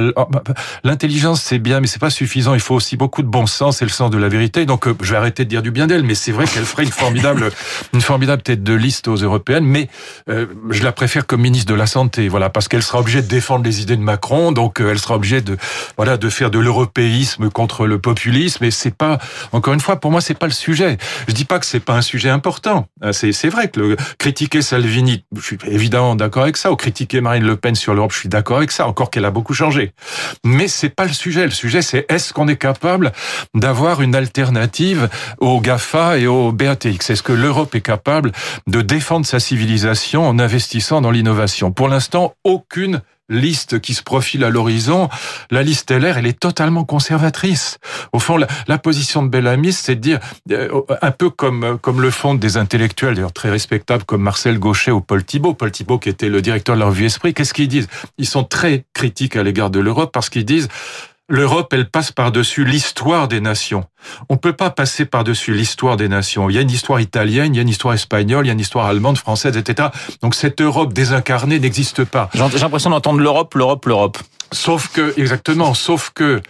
l'intelligence, 0.85 1.43
c'est 1.43 1.59
bien, 1.59 1.81
mais 1.81 1.87
c'est 1.87 1.99
pas 1.99 2.11
suffisant. 2.11 2.55
Il 2.55 2.61
faut 2.61 2.75
aussi 2.75 2.97
beaucoup 2.97 3.23
de 3.23 3.29
bon 3.29 3.47
sens 3.47 3.83
et 3.83 3.85
le 3.85 3.91
sens 3.91 4.11
de 4.11 4.19
la 4.19 4.29
vérité. 4.29 4.67
Donc, 4.67 4.87
euh, 4.87 4.95
je 5.01 5.11
vais 5.11 5.17
arrêter 5.17 5.45
de 5.45 5.51
dire 5.51 5.63
du 5.63 5.71
bien 5.71 5.87
d'elle, 5.87 6.03
mais 6.03 6.15
c'est 6.15 6.33
vrai 6.33 6.47
qu'elle 6.47 6.65
ferait 6.65 6.85
une 6.85 6.93
formidable, 6.93 7.51
une 7.93 8.01
formidable 8.01 8.43
tête 8.43 8.63
de 8.63 8.75
liste 8.75 9.09
aux 9.09 9.17
européennes. 9.17 9.65
Mais 9.65 9.89
euh, 10.29 10.47
je 10.71 10.83
la 10.83 10.93
préfère 10.93 11.27
comme 11.27 11.41
ministre 11.41 11.73
de 11.73 11.77
la 11.77 11.87
santé, 11.87 12.29
voilà, 12.29 12.51
parce 12.51 12.69
qu'elle 12.69 12.83
sera 12.83 13.01
obligée 13.01 13.23
de 13.23 13.29
défendre 13.29 13.65
les 13.65 13.83
idées 13.83 13.97
de 13.97 14.03
Macron, 14.03 14.53
donc 14.53 14.81
euh, 14.81 14.91
elle 14.91 14.99
sera 14.99 15.17
obligée 15.17 15.41
de, 15.41 15.57
voilà, 15.97 16.17
de 16.17 16.29
faire 16.29 16.51
de 16.51 16.59
l'européisme 16.59 17.51
contre 17.51 17.87
le 17.87 17.99
populisme. 17.99 18.65
Et 18.65 18.71
c'est 18.71 18.95
pas, 18.95 19.19
encore 19.53 19.75
une 19.75 19.81
fois, 19.81 19.97
pour 19.97 20.11
moi, 20.11 20.21
c'est 20.21 20.39
pas 20.39 20.47
le 20.47 20.53
sujet. 20.53 20.99
Je 21.29 21.35
dis 21.35 21.45
pas 21.45 21.59
que 21.59 21.67
c'est 21.67 21.81
pas 21.81 21.95
un 21.95 22.03
sujet 22.03 22.31
important. 22.31 22.87
C'est, 23.13 23.33
c'est 23.33 23.49
vrai 23.49 23.69
que 23.69 23.81
le, 23.81 23.97
critiquer 24.19 24.63
Salvini, 24.63 25.25
je 25.37 25.43
suis 25.43 25.59
évidemment 25.67 26.15
d'accord 26.15 26.45
avec 26.45 26.57
ça, 26.57 26.73
ou 26.73 26.77
critiquer 26.77 27.21
Marine 27.21 27.45
Le 27.45 27.57
Pen 27.57 27.75
sur 27.75 27.95
l'Europe, 27.95 28.13
je 28.13 28.19
suis 28.19 28.29
d'accord 28.29 28.59
avec 28.59 28.71
ça. 28.71 28.87
Encore 28.87 29.11
qu'elle 29.11 29.25
a 29.25 29.31
beaucoup 29.31 29.55
changé. 29.55 29.84
Mais 30.45 30.69
c'est 30.69 30.88
pas 30.88 31.05
le 31.05 31.12
sujet. 31.12 31.45
Le 31.45 31.50
sujet, 31.50 31.83
c'est 31.83 32.07
est-ce 32.09 32.33
qu'on 32.33 32.49
est 32.49 32.57
capable 32.57 33.12
d'avoir 33.55 34.03
une 34.03 34.14
alternative 34.14 35.09
aux 35.38 35.61
GAFA 35.61 36.19
et 36.19 36.26
aux 36.26 36.53
BATX 36.53 37.11
Est-ce 37.11 37.23
que 37.23 37.33
l'Europe 37.33 37.75
est 37.75 37.81
capable 37.81 38.33
de 38.67 38.81
défendre 38.81 39.26
sa 39.26 39.41
civilisation 39.41 40.26
en 40.26 40.38
investissant 40.38 41.00
dans 41.00 41.11
l'innovation? 41.11 41.73
Pour 41.73 41.88
l'instant, 41.88 42.35
aucune 42.45 43.03
liste 43.28 43.81
qui 43.81 43.95
se 43.95 44.02
profile 44.02 44.45
à 44.45 44.50
l'horizon, 44.50 45.09
la 45.50 45.62
liste 45.62 45.90
LR, 45.90 46.19
elle 46.19 46.26
est 46.26 46.38
totalement 46.38 46.85
conservatrice. 46.85 47.78
Au 48.12 48.19
fond, 48.19 48.37
la, 48.37 48.78
position 48.78 49.23
de 49.23 49.28
Bellamy, 49.28 49.73
c'est 49.73 49.95
de 49.95 50.00
dire, 50.00 50.21
euh, 50.50 50.83
un 51.00 51.11
peu 51.11 51.31
comme 51.31 51.78
comme 51.81 52.02
le 52.02 52.11
font 52.11 52.35
des 52.35 52.57
intellectuels, 52.57 53.14
d'ailleurs 53.14 53.33
très 53.33 53.50
respectables, 53.50 54.04
comme 54.04 54.23
Marcel 54.23 54.59
Gauchet 54.59 54.90
ou 54.90 55.00
Paul 55.00 55.25
Thibault. 55.25 55.54
Paul 55.54 55.71
Thibault, 55.71 55.99
qui 55.99 56.09
était 56.09 56.28
le 56.28 56.43
directeur 56.43 56.75
de 56.75 56.81
la 56.81 56.87
revue 56.87 57.07
Esprit, 57.07 57.33
qu'est-ce 57.35 57.54
qu'ils 57.54 57.69
disent? 57.69 57.88
Ils 58.19 58.26
sont 58.26 58.45
très 58.45 58.85
critiques 58.93 59.37
à 59.37 59.43
l'égard 59.43 59.71
de 59.71 59.81
l'Europe 59.81 60.11
parce 60.12 60.28
qu'ils 60.28 60.45
disent 60.45 60.69
L'Europe, 61.31 61.73
elle 61.73 61.88
passe 61.88 62.12
par-dessus 62.12 62.66
l'histoire 62.66 63.28
des 63.28 63.40
nations. 63.40 63.85
On 64.28 64.37
peut 64.37 64.52
pas 64.52 64.69
passer 64.69 65.07
par-dessus 65.07 65.54
l'histoire 65.54 65.97
des 65.97 66.09
nations. 66.09 66.50
Il 66.50 66.57
y 66.57 66.59
a 66.59 66.61
une 66.61 66.71
histoire 66.71 67.00
italienne, 67.00 67.54
il 67.54 67.57
y 67.57 67.61
a 67.61 67.62
une 67.62 67.69
histoire 67.71 67.95
espagnole, 67.95 68.45
il 68.45 68.49
y 68.49 68.50
a 68.50 68.52
une 68.52 68.61
histoire 68.61 68.85
allemande, 68.85 69.16
française, 69.16 69.57
etc. 69.57 69.88
Donc 70.21 70.35
cette 70.35 70.61
Europe 70.61 70.93
désincarnée 70.93 71.59
n'existe 71.59 72.04
pas. 72.04 72.28
J'ai 72.35 72.59
l'impression 72.59 72.90
d'entendre 72.90 73.21
l'Europe, 73.21 73.54
l'Europe, 73.54 73.87
l'Europe. 73.87 74.19
Sauf 74.52 74.88
que, 74.88 75.19
exactement, 75.19 75.73
sauf 75.73 76.11
que 76.14 76.43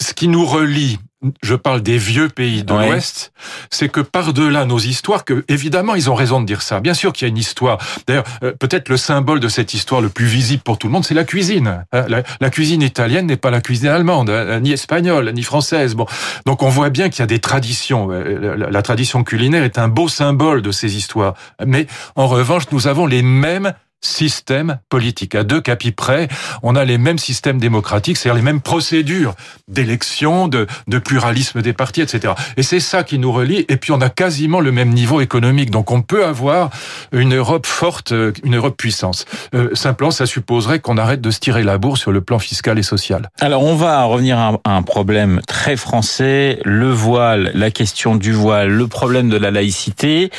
ce 0.00 0.14
qui 0.14 0.28
nous 0.28 0.46
relie 0.46 1.00
je 1.42 1.54
parle 1.56 1.82
des 1.82 1.98
vieux 1.98 2.28
pays 2.28 2.62
de 2.62 2.72
l'Ouest, 2.72 3.32
c'est 3.70 3.88
que 3.88 4.00
par-delà 4.00 4.64
nos 4.64 4.78
histoires, 4.78 5.24
que 5.24 5.44
évidemment 5.48 5.96
ils 5.96 6.10
ont 6.10 6.14
raison 6.14 6.40
de 6.40 6.46
dire 6.46 6.62
ça. 6.62 6.80
Bien 6.80 6.94
sûr 6.94 7.12
qu'il 7.12 7.26
y 7.26 7.28
a 7.28 7.30
une 7.30 7.38
histoire. 7.38 7.78
D'ailleurs, 8.06 8.24
euh, 8.44 8.52
peut-être 8.52 8.88
le 8.88 8.96
symbole 8.96 9.40
de 9.40 9.48
cette 9.48 9.74
histoire 9.74 10.00
le 10.00 10.08
plus 10.08 10.26
visible 10.26 10.62
pour 10.62 10.78
tout 10.78 10.86
le 10.86 10.92
monde, 10.92 11.04
c'est 11.04 11.14
la 11.14 11.24
cuisine. 11.24 11.84
Hein, 11.92 12.06
la, 12.40 12.50
cuisine 12.50 12.82
italienne 12.82 13.26
n'est 13.26 13.36
pas 13.36 13.50
la 13.50 13.60
cuisine 13.60 13.88
allemande, 13.88 14.30
hein, 14.30 14.60
ni 14.60 14.72
espagnole, 14.72 15.32
ni 15.32 15.42
française. 15.42 15.94
Bon, 15.94 16.06
donc 16.46 16.62
on 16.62 16.68
voit 16.68 16.90
bien 16.90 17.08
qu'il 17.08 17.20
y 17.20 17.22
a 17.22 17.26
des 17.26 17.40
traditions. 17.40 18.10
Euh, 18.12 18.68
la 18.70 18.82
tradition 18.82 19.24
culinaire 19.24 19.64
est 19.64 19.78
un 19.78 19.88
beau 19.88 20.08
symbole 20.08 20.62
de 20.62 20.70
ces 20.70 20.96
histoires. 20.96 21.34
Mais 21.66 21.86
en 22.14 22.28
revanche, 22.28 22.64
nous 22.70 22.86
avons 22.86 23.06
les 23.06 23.22
mêmes 23.22 23.74
système 24.00 24.78
politique. 24.88 25.34
À 25.34 25.44
deux 25.44 25.60
capis 25.60 25.92
près, 25.92 26.28
on 26.62 26.76
a 26.76 26.84
les 26.84 26.98
mêmes 26.98 27.18
systèmes 27.18 27.58
démocratiques, 27.58 28.16
c'est-à-dire 28.16 28.36
les 28.36 28.44
mêmes 28.44 28.60
procédures 28.60 29.34
d'élection, 29.66 30.48
de, 30.48 30.66
pluralisme 30.98 31.62
des 31.62 31.72
partis, 31.72 32.00
etc. 32.00 32.34
Et 32.56 32.62
c'est 32.62 32.80
ça 32.80 33.02
qui 33.02 33.18
nous 33.18 33.32
relie. 33.32 33.64
Et 33.68 33.76
puis 33.76 33.92
on 33.92 34.00
a 34.00 34.08
quasiment 34.08 34.60
le 34.60 34.72
même 34.72 34.90
niveau 34.90 35.20
économique. 35.20 35.70
Donc 35.70 35.90
on 35.90 36.02
peut 36.02 36.24
avoir 36.24 36.70
une 37.12 37.34
Europe 37.34 37.66
forte, 37.66 38.12
une 38.44 38.56
Europe 38.56 38.76
puissance. 38.76 39.24
Euh, 39.54 39.74
simplement, 39.74 40.10
ça 40.10 40.26
supposerait 40.26 40.80
qu'on 40.80 40.96
arrête 40.96 41.20
de 41.20 41.30
se 41.30 41.40
tirer 41.40 41.62
la 41.62 41.78
bourre 41.78 41.98
sur 41.98 42.12
le 42.12 42.20
plan 42.20 42.38
fiscal 42.38 42.78
et 42.78 42.82
social. 42.82 43.30
Alors 43.40 43.62
on 43.62 43.74
va 43.74 44.02
revenir 44.04 44.38
à 44.38 44.58
un 44.64 44.82
problème 44.82 45.40
très 45.46 45.76
français, 45.76 46.60
le 46.64 46.90
voile, 46.90 47.50
la 47.54 47.70
question 47.70 48.16
du 48.16 48.32
voile, 48.32 48.68
le 48.68 48.86
problème 48.86 49.28
de 49.28 49.36
la 49.36 49.50
laïcité. 49.50 50.30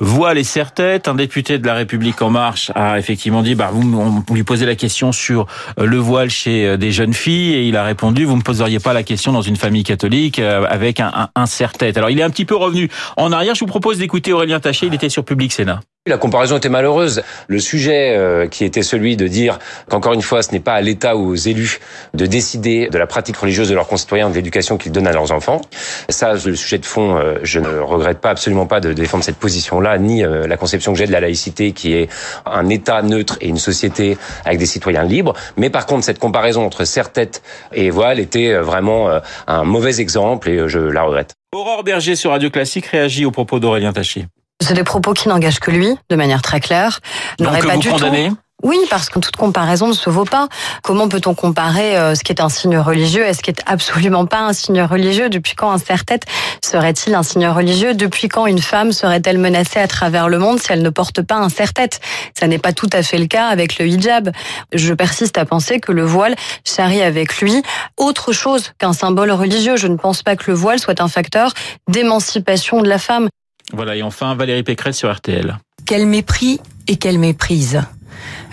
Voile 0.00 0.38
et 0.38 0.44
serre-tête, 0.44 1.08
un 1.08 1.14
député 1.14 1.58
de 1.58 1.66
la 1.66 1.74
République 1.74 2.22
en 2.22 2.30
marche 2.30 2.70
a 2.74 3.01
effectivement 3.02 3.42
dit, 3.42 3.54
bah, 3.54 3.70
vous, 3.72 4.24
lui 4.32 4.44
posez 4.44 4.64
la 4.64 4.76
question 4.76 5.12
sur 5.12 5.46
euh, 5.78 5.84
le 5.84 5.96
voile 5.96 6.30
chez 6.30 6.66
euh, 6.66 6.76
des 6.76 6.92
jeunes 6.92 7.12
filles 7.12 7.54
et 7.54 7.68
il 7.68 7.76
a 7.76 7.82
répondu, 7.82 8.24
vous 8.24 8.32
ne 8.32 8.38
me 8.38 8.42
poseriez 8.42 8.78
pas 8.78 8.92
la 8.92 9.02
question 9.02 9.32
dans 9.32 9.42
une 9.42 9.56
famille 9.56 9.82
catholique 9.82 10.38
euh, 10.38 10.64
avec 10.68 11.00
un, 11.00 11.28
un, 11.34 11.46
serre-tête. 11.46 11.96
Alors 11.96 12.10
il 12.10 12.18
est 12.20 12.22
un 12.22 12.30
petit 12.30 12.44
peu 12.44 12.56
revenu 12.56 12.88
en 13.16 13.32
arrière. 13.32 13.54
Je 13.54 13.60
vous 13.60 13.66
propose 13.66 13.98
d'écouter 13.98 14.32
Aurélien 14.32 14.60
Taché. 14.60 14.86
Il 14.86 14.94
était 14.94 15.08
sur 15.08 15.24
Public 15.24 15.52
Sénat. 15.52 15.80
La 16.08 16.18
comparaison 16.18 16.56
était 16.56 16.68
malheureuse. 16.68 17.22
Le 17.46 17.60
sujet 17.60 18.16
euh, 18.16 18.48
qui 18.48 18.64
était 18.64 18.82
celui 18.82 19.16
de 19.16 19.28
dire 19.28 19.60
qu'encore 19.88 20.14
une 20.14 20.22
fois, 20.22 20.42
ce 20.42 20.50
n'est 20.50 20.58
pas 20.58 20.72
à 20.72 20.80
l'État 20.80 21.14
ou 21.14 21.28
aux 21.28 21.36
élus 21.36 21.78
de 22.12 22.26
décider 22.26 22.88
de 22.88 22.98
la 22.98 23.06
pratique 23.06 23.36
religieuse 23.36 23.68
de 23.68 23.74
leurs 23.76 23.86
concitoyens, 23.86 24.28
de 24.28 24.34
l'éducation 24.34 24.78
qu'ils 24.78 24.90
donnent 24.90 25.06
à 25.06 25.12
leurs 25.12 25.30
enfants. 25.30 25.60
Ça, 26.08 26.32
le 26.32 26.56
sujet 26.56 26.78
de 26.78 26.86
fond, 26.86 27.16
euh, 27.16 27.38
je 27.44 27.60
ne 27.60 27.78
regrette 27.78 28.18
pas 28.18 28.30
absolument 28.30 28.66
pas 28.66 28.80
de 28.80 28.92
défendre 28.92 29.22
cette 29.22 29.36
position-là, 29.36 29.96
ni 29.98 30.24
euh, 30.24 30.48
la 30.48 30.56
conception 30.56 30.92
que 30.92 30.98
j'ai 30.98 31.06
de 31.06 31.12
la 31.12 31.20
laïcité, 31.20 31.70
qui 31.70 31.92
est 31.94 32.08
un 32.46 32.68
État 32.68 33.00
neutre 33.02 33.38
et 33.40 33.46
une 33.46 33.58
société 33.58 34.18
avec 34.44 34.58
des 34.58 34.66
citoyens 34.66 35.04
libres. 35.04 35.34
Mais 35.56 35.70
par 35.70 35.86
contre, 35.86 36.04
cette 36.04 36.18
comparaison 36.18 36.66
entre 36.66 36.84
serre-tête 36.84 37.44
et 37.72 37.90
voile 37.90 38.18
était 38.18 38.54
vraiment 38.54 39.08
un 39.46 39.62
mauvais 39.62 40.00
exemple 40.00 40.50
et 40.50 40.68
je 40.68 40.80
la 40.80 41.04
regrette. 41.04 41.34
Aurore 41.54 41.84
Berger 41.84 42.16
sur 42.16 42.32
Radio 42.32 42.50
Classique 42.50 42.86
réagit 42.86 43.24
aux 43.24 43.30
propos 43.30 43.60
d'Aurélien 43.60 43.92
Taché. 43.92 44.26
C'est 44.62 44.74
des 44.74 44.84
propos 44.84 45.12
qui 45.12 45.28
n'engagent 45.28 45.60
que 45.60 45.70
lui, 45.70 45.96
de 46.08 46.16
manière 46.16 46.40
très 46.40 46.60
claire. 46.60 47.00
Donc 47.38 47.58
que 47.58 47.66
pas 47.66 47.74
vous 47.74 47.80
du 47.80 47.88
condamnez 47.88 48.30
oui, 48.62 48.78
parce 48.88 49.08
que 49.08 49.18
toute 49.18 49.34
comparaison 49.34 49.88
ne 49.88 49.92
se 49.92 50.08
vaut 50.08 50.24
pas. 50.24 50.46
Comment 50.84 51.08
peut-on 51.08 51.34
comparer 51.34 51.96
euh, 51.96 52.14
ce 52.14 52.22
qui 52.22 52.30
est 52.30 52.40
un 52.40 52.48
signe 52.48 52.78
religieux 52.78 53.26
et 53.26 53.34
ce 53.34 53.42
qui 53.42 53.50
est 53.50 53.60
absolument 53.66 54.24
pas 54.24 54.38
un 54.38 54.52
signe 54.52 54.82
religieux? 54.82 55.28
Depuis 55.28 55.56
quand 55.56 55.72
un 55.72 55.78
serre-tête 55.78 56.26
serait-il 56.64 57.16
un 57.16 57.24
signe 57.24 57.48
religieux? 57.48 57.94
Depuis 57.94 58.28
quand 58.28 58.46
une 58.46 58.60
femme 58.60 58.92
serait-elle 58.92 59.38
menacée 59.38 59.80
à 59.80 59.88
travers 59.88 60.28
le 60.28 60.38
monde 60.38 60.60
si 60.60 60.70
elle 60.70 60.82
ne 60.82 60.90
porte 60.90 61.22
pas 61.22 61.34
un 61.34 61.48
serre-tête? 61.48 62.00
Ça 62.38 62.46
n'est 62.46 62.60
pas 62.60 62.72
tout 62.72 62.90
à 62.92 63.02
fait 63.02 63.18
le 63.18 63.26
cas 63.26 63.48
avec 63.48 63.80
le 63.80 63.88
hijab. 63.88 64.30
Je 64.72 64.94
persiste 64.94 65.38
à 65.38 65.44
penser 65.44 65.80
que 65.80 65.90
le 65.90 66.04
voile 66.04 66.36
charrie 66.64 67.02
avec 67.02 67.38
lui 67.38 67.62
autre 67.96 68.30
chose 68.30 68.70
qu'un 68.78 68.92
symbole 68.92 69.32
religieux. 69.32 69.76
Je 69.76 69.88
ne 69.88 69.96
pense 69.96 70.22
pas 70.22 70.36
que 70.36 70.48
le 70.48 70.56
voile 70.56 70.78
soit 70.78 71.00
un 71.00 71.08
facteur 71.08 71.52
d'émancipation 71.88 72.80
de 72.80 72.88
la 72.88 72.98
femme. 72.98 73.28
Voilà, 73.72 73.96
et 73.96 74.02
enfin 74.02 74.34
Valérie 74.34 74.62
Pécresse 74.62 74.96
sur 74.96 75.12
RTL. 75.12 75.58
Quel 75.86 76.06
mépris 76.06 76.60
et 76.88 76.96
quelle 76.96 77.18
méprise. 77.18 77.82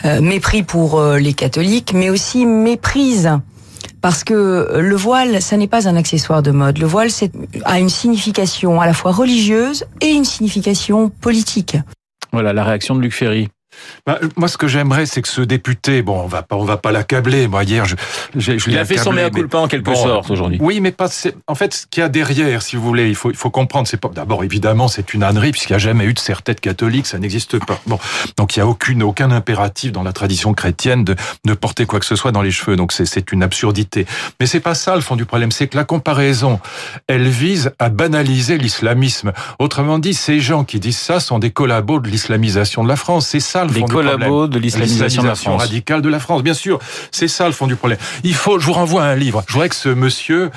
Euh, 0.05 0.21
mépris 0.21 0.63
pour 0.63 0.99
euh, 0.99 1.19
les 1.19 1.33
catholiques, 1.33 1.93
mais 1.93 2.09
aussi 2.09 2.45
méprise 2.45 3.29
parce 4.01 4.23
que 4.23 4.79
le 4.79 4.95
voile, 4.95 5.41
ça 5.41 5.57
n'est 5.57 5.67
pas 5.67 5.87
un 5.87 5.95
accessoire 5.95 6.41
de 6.41 6.51
mode. 6.51 6.77
Le 6.77 6.85
voile 6.85 7.09
a 7.65 7.79
une 7.79 7.89
signification 7.89 8.79
à 8.79 8.85
la 8.85 8.93
fois 8.93 9.11
religieuse 9.11 9.85
et 10.01 10.07
une 10.07 10.25
signification 10.25 11.09
politique. 11.09 11.77
Voilà 12.31 12.53
la 12.53 12.63
réaction 12.63 12.95
de 12.95 13.01
Luc 13.01 13.13
Ferry. 13.13 13.49
Bah, 14.05 14.19
moi, 14.35 14.47
ce 14.47 14.57
que 14.57 14.67
j'aimerais, 14.67 15.05
c'est 15.05 15.21
que 15.21 15.27
ce 15.27 15.41
député, 15.41 16.01
bon, 16.01 16.21
on 16.21 16.27
va 16.27 16.41
pas, 16.41 16.55
on 16.55 16.63
va 16.63 16.77
pas 16.77 16.91
l'accabler. 16.91 17.47
Moi, 17.47 17.63
hier, 17.63 17.85
je, 17.85 17.95
je, 18.35 18.57
je 18.57 18.69
il 18.69 18.77
a 18.77 18.85
fait 18.85 18.97
son 18.97 19.13
mea 19.13 19.29
culpa 19.29 19.59
en 19.59 19.67
quelque 19.67 19.93
sorte 19.93 20.29
aujourd'hui. 20.31 20.57
Oui, 20.61 20.79
mais 20.81 20.91
pas. 20.91 21.07
En 21.47 21.55
fait, 21.55 21.73
ce 21.73 21.85
qu'il 21.87 22.01
y 22.01 22.03
a 22.03 22.09
derrière, 22.09 22.61
si 22.61 22.75
vous 22.75 22.81
voulez, 22.81 23.09
il 23.09 23.15
faut, 23.15 23.31
il 23.31 23.37
faut 23.37 23.49
comprendre. 23.49 23.87
C'est 23.87 23.97
pas. 23.97 24.09
D'abord, 24.09 24.43
évidemment, 24.43 24.87
c'est 24.87 25.13
une 25.13 25.23
ânerie 25.23 25.51
puisqu'il 25.51 25.73
n'y 25.73 25.77
a 25.77 25.79
jamais 25.79 26.05
eu 26.05 26.13
de 26.13 26.19
serre-tête 26.19 26.59
catholique, 26.59 27.07
ça 27.07 27.19
n'existe 27.19 27.63
pas. 27.63 27.79
Bon, 27.85 27.99
donc 28.37 28.55
il 28.55 28.59
y 28.59 28.61
a 28.61 28.67
aucune, 28.67 29.03
aucun 29.03 29.31
impératif 29.31 29.91
dans 29.91 30.03
la 30.03 30.13
tradition 30.13 30.53
chrétienne 30.53 31.03
de, 31.03 31.15
de 31.45 31.53
porter 31.53 31.85
quoi 31.85 31.99
que 31.99 32.05
ce 32.05 32.15
soit 32.15 32.31
dans 32.31 32.41
les 32.41 32.51
cheveux. 32.51 32.75
Donc 32.75 32.91
c'est, 32.91 33.05
c'est 33.05 33.31
une 33.31 33.43
absurdité. 33.43 34.05
Mais 34.39 34.45
c'est 34.45 34.59
pas 34.59 34.75
ça 34.75 34.95
le 34.95 35.01
fond 35.01 35.15
du 35.15 35.25
problème. 35.25 35.51
C'est 35.51 35.67
que 35.67 35.77
la 35.77 35.83
comparaison, 35.85 36.59
elle 37.07 37.27
vise 37.27 37.71
à 37.79 37.89
banaliser 37.89 38.57
l'islamisme. 38.57 39.31
Autrement 39.59 39.99
dit, 39.99 40.13
ces 40.13 40.39
gens 40.39 40.63
qui 40.63 40.79
disent 40.79 40.97
ça 40.97 41.19
sont 41.19 41.39
des 41.39 41.51
collabos 41.51 41.99
de 41.99 42.09
l'islamisation 42.09 42.83
de 42.83 42.89
la 42.89 42.95
France. 42.95 43.27
C'est 43.27 43.39
ça 43.39 43.58
ça 43.59 43.65
le 43.65 43.73
Les 43.73 43.79
fond 43.79 43.85
du 43.85 43.91
problème. 43.93 44.15
collabos 44.15 44.47
de 44.47 44.59
l'islamisation 44.59 45.23
de 45.23 45.57
radicale 45.57 46.01
de 46.01 46.09
la 46.09 46.19
France, 46.19 46.43
bien 46.43 46.53
sûr. 46.53 46.79
C'est 47.11 47.27
ça 47.27 47.45
le 47.45 47.51
fond 47.53 47.67
du 47.67 47.75
problème. 47.75 47.99
Il 48.23 48.35
faut, 48.35 48.59
je 48.59 48.65
vous 48.65 48.73
renvoie 48.73 49.03
à 49.03 49.07
un 49.07 49.15
livre. 49.15 49.43
Je 49.47 49.53
voudrais 49.53 49.69
que 49.69 49.75
ce 49.75 49.89
monsieur, 49.89 50.51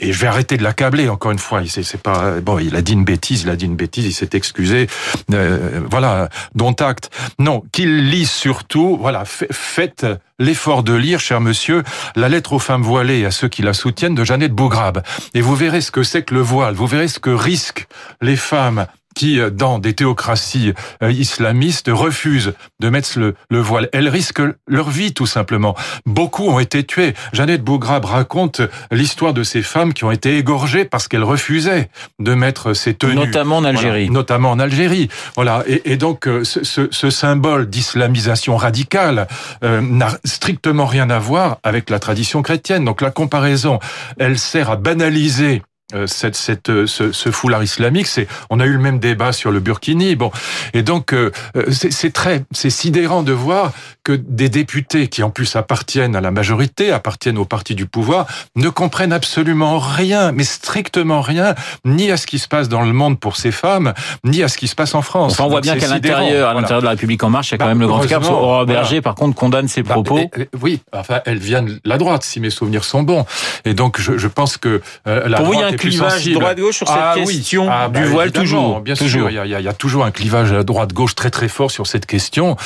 et 0.00 0.12
je 0.12 0.18
vais 0.18 0.26
arrêter 0.26 0.56
de 0.56 0.62
l'accabler 0.62 1.08
encore 1.08 1.32
une 1.32 1.38
fois. 1.38 1.62
Il 1.62 1.70
c'est 1.70 2.02
pas 2.02 2.40
bon. 2.40 2.58
Il 2.58 2.74
a 2.76 2.82
dit 2.82 2.92
une 2.92 3.04
bêtise. 3.04 3.42
Il 3.42 3.50
a 3.50 3.56
dit 3.56 3.66
une 3.66 3.76
bêtise. 3.76 4.04
Il 4.06 4.12
s'est 4.12 4.30
excusé. 4.32 4.88
Euh, 5.32 5.80
voilà, 5.90 6.28
dont 6.54 6.72
acte. 6.72 7.10
Non, 7.38 7.62
qu'il 7.72 8.08
lise 8.10 8.30
surtout. 8.30 8.98
Voilà, 9.00 9.24
faites 9.24 10.06
l'effort 10.38 10.82
de 10.82 10.94
lire, 10.94 11.20
cher 11.20 11.40
monsieur, 11.40 11.82
la 12.16 12.28
lettre 12.28 12.52
aux 12.52 12.58
femmes 12.58 12.82
voilées 12.82 13.20
et 13.20 13.26
à 13.26 13.30
ceux 13.30 13.48
qui 13.48 13.62
la 13.62 13.72
soutiennent 13.72 14.14
de 14.14 14.24
Jeannette 14.24 14.52
Bougrabe. 14.52 15.02
Et 15.34 15.40
vous 15.40 15.56
verrez 15.56 15.80
ce 15.80 15.90
que 15.90 16.02
c'est 16.02 16.22
que 16.22 16.34
le 16.34 16.40
voile. 16.40 16.74
Vous 16.74 16.86
verrez 16.86 17.08
ce 17.08 17.18
que 17.18 17.30
risquent 17.30 17.86
les 18.20 18.36
femmes 18.36 18.86
qui, 19.18 19.40
euh, 19.40 19.50
dans 19.50 19.80
des 19.80 19.94
théocraties 19.94 20.72
euh, 21.02 21.10
islamistes, 21.10 21.90
refusent 21.92 22.54
de 22.78 22.88
mettre 22.88 23.18
le, 23.18 23.34
le, 23.50 23.58
voile. 23.58 23.88
Elles 23.92 24.08
risquent 24.08 24.42
leur 24.68 24.90
vie, 24.90 25.12
tout 25.12 25.26
simplement. 25.26 25.74
Beaucoup 26.06 26.46
ont 26.46 26.60
été 26.60 26.84
tués. 26.84 27.14
Jeannette 27.32 27.64
Bougrabe 27.64 28.04
raconte 28.04 28.60
l'histoire 28.92 29.34
de 29.34 29.42
ces 29.42 29.62
femmes 29.62 29.92
qui 29.92 30.04
ont 30.04 30.12
été 30.12 30.38
égorgées 30.38 30.84
parce 30.84 31.08
qu'elles 31.08 31.24
refusaient 31.24 31.90
de 32.20 32.34
mettre 32.34 32.74
ces 32.74 32.94
tenues. 32.94 33.16
Notamment 33.16 33.56
en 33.56 33.64
Algérie. 33.64 34.06
Voilà, 34.06 34.12
notamment 34.12 34.50
en 34.52 34.60
Algérie. 34.60 35.08
Voilà. 35.34 35.64
Et, 35.66 35.92
et 35.92 35.96
donc, 35.96 36.28
euh, 36.28 36.44
ce, 36.44 36.62
ce, 36.62 36.86
ce 36.92 37.10
symbole 37.10 37.68
d'islamisation 37.68 38.56
radicale 38.56 39.26
euh, 39.64 39.80
n'a 39.80 40.10
strictement 40.24 40.86
rien 40.86 41.10
à 41.10 41.18
voir 41.18 41.58
avec 41.64 41.90
la 41.90 41.98
tradition 41.98 42.40
chrétienne. 42.42 42.84
Donc, 42.84 43.00
la 43.00 43.10
comparaison, 43.10 43.80
elle 44.18 44.38
sert 44.38 44.70
à 44.70 44.76
banaliser 44.76 45.62
euh, 45.94 46.06
cette, 46.06 46.36
cette, 46.36 46.68
euh, 46.68 46.86
ce, 46.86 47.12
ce, 47.12 47.30
foulard 47.30 47.62
islamique, 47.62 48.08
c'est, 48.08 48.28
on 48.50 48.60
a 48.60 48.66
eu 48.66 48.72
le 48.72 48.78
même 48.78 48.98
débat 48.98 49.32
sur 49.32 49.50
le 49.50 49.58
burkini, 49.58 50.16
bon, 50.16 50.30
et 50.74 50.82
donc 50.82 51.14
euh, 51.14 51.30
c'est 51.70 52.12
très, 52.12 52.44
c'est 52.52 52.68
sidérant 52.68 53.22
de 53.22 53.32
voir 53.32 53.72
que 54.04 54.12
des 54.12 54.50
députés 54.50 55.08
qui 55.08 55.22
en 55.22 55.30
plus 55.30 55.56
appartiennent 55.56 56.14
à 56.14 56.20
la 56.20 56.30
majorité, 56.30 56.92
appartiennent 56.92 57.38
au 57.38 57.46
parti 57.46 57.74
du 57.74 57.86
pouvoir, 57.86 58.26
ne 58.54 58.68
comprennent 58.68 59.14
absolument 59.14 59.78
rien, 59.78 60.30
mais 60.32 60.44
strictement 60.44 61.22
rien, 61.22 61.54
ni 61.86 62.10
à 62.10 62.18
ce 62.18 62.26
qui 62.26 62.38
se 62.38 62.48
passe 62.48 62.68
dans 62.68 62.82
le 62.82 62.92
monde 62.92 63.18
pour 63.18 63.36
ces 63.36 63.50
femmes, 63.50 63.94
ni 64.24 64.42
à 64.42 64.48
ce 64.48 64.58
qui 64.58 64.68
se 64.68 64.74
passe 64.74 64.94
en 64.94 65.00
France. 65.00 65.32
Enfin, 65.32 65.44
on 65.44 65.48
voit 65.48 65.62
bien 65.62 65.78
qu'à 65.78 65.88
l'intérieur, 65.88 66.50
à 66.50 66.54
l'intérieur 66.54 66.80
de 66.80 66.84
la 66.84 66.90
République 66.90 67.24
en 67.24 67.30
marche, 67.30 67.48
il 67.48 67.52
y 67.52 67.54
a 67.54 67.58
quand 67.58 67.64
bah, 67.64 67.70
même 67.70 67.80
le 67.80 67.86
grand 67.86 68.02
écart. 68.02 68.30
Aurore 68.30 68.66
Berger, 68.66 68.88
voilà. 68.88 69.02
par 69.02 69.14
contre, 69.14 69.34
condamne 69.34 69.68
propos. 69.84 70.16
Bah, 70.16 70.22
et, 70.36 70.42
et, 70.42 70.48
oui, 70.60 70.80
enfin, 70.92 71.20
elle 71.24 71.38
vient 71.38 71.62
de 71.62 71.80
la 71.84 71.96
droite, 71.96 72.24
si 72.24 72.40
mes 72.40 72.50
souvenirs 72.50 72.84
sont 72.84 73.02
bons, 73.02 73.24
et 73.64 73.72
donc 73.72 73.98
je, 73.98 74.18
je 74.18 74.28
pense 74.28 74.58
que 74.58 74.82
euh, 75.06 75.28
la 75.28 75.38
pour 75.38 75.52
droite 75.52 75.77
clivage 75.78 76.28
droite-gauche 76.28 76.76
sur 76.76 76.88
cette 76.88 76.96
ah, 76.98 77.14
question 77.16 77.64
oui. 77.64 77.70
ah, 77.72 77.88
du 77.88 78.00
bah, 78.00 78.06
voile 78.06 78.32
toujours. 78.32 78.80
Bien 78.80 78.94
toujours. 78.94 79.28
sûr, 79.28 79.30
il 79.30 79.34
y, 79.34 79.38
a, 79.38 79.60
il 79.60 79.64
y, 79.64 79.68
a, 79.68 79.72
toujours 79.72 80.04
un 80.04 80.10
clivage 80.10 80.50
droite-gauche 80.50 81.14
très 81.14 81.30
très 81.30 81.48
fort 81.48 81.70
sur 81.70 81.86
cette 81.86 82.06
question. 82.06 82.56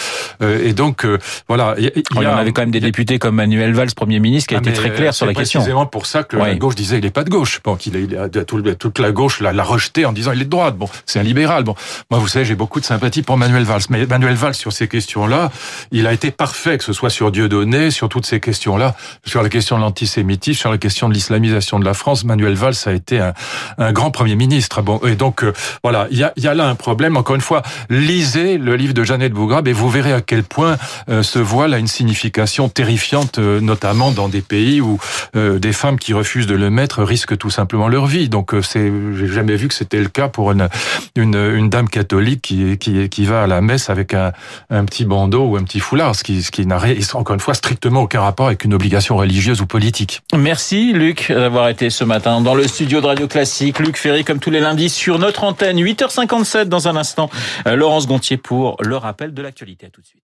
Euh, 0.42 0.64
et 0.64 0.72
donc 0.72 1.04
euh, 1.04 1.18
voilà. 1.48 1.74
Il 1.78 1.84
y, 1.84 1.92
il 1.94 2.22
y, 2.22 2.24
a, 2.24 2.36
avait 2.36 2.52
quand 2.52 2.62
même 2.62 2.70
des 2.70 2.80
députés 2.80 3.18
comme 3.18 3.36
Manuel 3.36 3.72
Valls, 3.72 3.94
Premier 3.94 4.20
ministre, 4.20 4.48
qui 4.48 4.54
a 4.54 4.58
ah, 4.58 4.68
été 4.68 4.72
très 4.72 4.90
clair 4.92 5.14
sur 5.14 5.26
la 5.26 5.34
question. 5.34 5.60
C'est 5.60 5.64
précisément 5.64 5.86
pour 5.86 6.06
ça 6.06 6.22
que 6.22 6.36
oui. 6.36 6.42
la 6.42 6.54
gauche 6.54 6.74
disait 6.74 6.98
il 6.98 7.04
n'est 7.04 7.10
pas 7.10 7.24
de 7.24 7.30
gauche. 7.30 7.60
Bon, 7.62 7.76
qu'il 7.76 7.94
il 7.96 8.16
a, 8.16 8.28
toute 8.28 8.98
la 8.98 9.12
gauche 9.12 9.40
l'a 9.40 9.52
rejeté 9.62 10.04
en 10.04 10.12
disant 10.12 10.32
il 10.32 10.40
est 10.40 10.44
de 10.44 10.50
droite. 10.50 10.76
Bon, 10.76 10.88
c'est 11.06 11.20
un 11.20 11.24
libéral. 11.24 11.64
Bon, 11.64 11.74
moi 12.10 12.18
vous 12.18 12.28
savez 12.28 12.44
j'ai 12.44 12.54
beaucoup 12.54 12.80
de 12.80 12.84
sympathie 12.84 13.22
pour 13.22 13.36
Manuel 13.36 13.64
Valls, 13.64 13.82
mais 13.90 14.06
Manuel 14.06 14.34
Valls 14.34 14.54
sur 14.54 14.72
ces 14.72 14.88
questions-là, 14.88 15.50
il 15.90 16.06
a 16.06 16.12
été 16.12 16.30
parfait, 16.30 16.78
que 16.78 16.84
ce 16.84 16.92
soit 16.92 17.10
sur 17.10 17.30
Dieudonné, 17.30 17.90
sur 17.90 18.08
toutes 18.08 18.26
ces 18.26 18.40
questions-là, 18.40 18.94
sur 19.24 19.42
la 19.42 19.48
question 19.48 19.76
de 19.76 19.82
l'antisémitisme, 19.82 20.58
sur 20.58 20.70
la 20.70 20.78
question 20.78 21.08
de 21.08 21.14
l'islamisation 21.14 21.78
de 21.78 21.84
la 21.84 21.94
France. 21.94 22.24
Manuel 22.24 22.54
Valls 22.54 22.74
a 22.86 22.92
été 22.92 23.01
un, 23.10 23.32
un 23.78 23.92
grand 23.92 24.10
Premier 24.10 24.36
ministre. 24.36 24.82
Bon, 24.82 25.00
et 25.06 25.16
donc 25.16 25.42
euh, 25.42 25.52
voilà, 25.82 26.06
il 26.10 26.18
y 26.18 26.46
a, 26.46 26.54
là 26.54 26.68
un 26.68 26.74
problème. 26.74 27.16
Encore 27.16 27.34
une 27.34 27.42
fois, 27.42 27.62
lisez 27.90 28.58
le 28.58 28.76
livre 28.76 28.94
de 28.94 29.04
Jeannette 29.04 29.32
Bougrabe 29.32 29.68
et 29.68 29.72
vous 29.72 29.88
verrez 29.88 30.12
à 30.12 30.20
quel 30.20 30.44
point 30.44 30.76
euh, 31.08 31.22
ce 31.22 31.38
voile 31.38 31.74
a 31.74 31.78
une 31.78 31.86
signification 31.86 32.68
terrifiante, 32.68 33.38
euh, 33.38 33.60
notamment 33.60 34.10
dans 34.12 34.28
des 34.28 34.42
pays 34.42 34.80
où 34.80 34.98
euh, 35.36 35.58
des 35.58 35.72
femmes 35.72 35.98
qui 35.98 36.12
refusent 36.14 36.46
de 36.46 36.54
le 36.54 36.70
mettre 36.70 37.02
risquent 37.02 37.36
tout 37.36 37.50
simplement 37.50 37.88
leur 37.88 38.06
vie. 38.06 38.28
Donc 38.28 38.54
c'est, 38.62 38.92
j'ai 39.16 39.28
jamais 39.28 39.56
vu 39.56 39.68
que 39.68 39.74
c'était 39.74 40.00
le 40.00 40.08
cas 40.08 40.28
pour 40.28 40.52
une, 40.52 40.68
une, 41.16 41.36
une 41.36 41.68
dame 41.70 41.88
catholique 41.88 42.42
qui, 42.42 42.78
qui, 42.78 43.08
qui 43.08 43.24
va 43.24 43.42
à 43.42 43.46
la 43.46 43.60
messe 43.60 43.90
avec 43.90 44.14
un, 44.14 44.32
un 44.70 44.84
petit 44.84 45.04
bandeau 45.04 45.44
ou 45.46 45.56
un 45.56 45.62
petit 45.62 45.80
foulard, 45.80 46.14
ce 46.14 46.22
qui, 46.22 46.42
ce 46.42 46.50
qui 46.50 46.66
n'a 46.66 46.78
encore 47.14 47.34
une 47.34 47.40
fois 47.40 47.54
strictement 47.54 48.02
aucun 48.02 48.20
rapport 48.20 48.46
avec 48.46 48.64
une 48.64 48.74
obligation 48.74 49.16
religieuse 49.16 49.60
ou 49.60 49.66
politique. 49.66 50.20
Merci 50.36 50.92
Luc 50.92 51.30
d'avoir 51.30 51.68
été 51.68 51.90
ce 51.90 52.04
matin 52.04 52.40
dans 52.40 52.54
le 52.54 52.66
studio 52.92 53.00
de 53.00 53.06
Radio 53.06 53.26
Classique. 53.26 53.78
Luc 53.78 53.96
Ferry, 53.96 54.22
comme 54.22 54.38
tous 54.38 54.50
les 54.50 54.60
lundis, 54.60 54.90
sur 54.90 55.18
notre 55.18 55.44
antenne. 55.44 55.80
8h57 55.80 56.64
dans 56.64 56.88
un 56.88 56.96
instant. 56.96 57.30
Laurence 57.64 58.06
Gontier 58.06 58.36
pour 58.36 58.76
le 58.82 58.98
rappel 58.98 59.32
de 59.32 59.40
l'actualité. 59.40 59.86
À 59.86 59.88
tout 59.88 60.02
de 60.02 60.06
suite. 60.06 60.22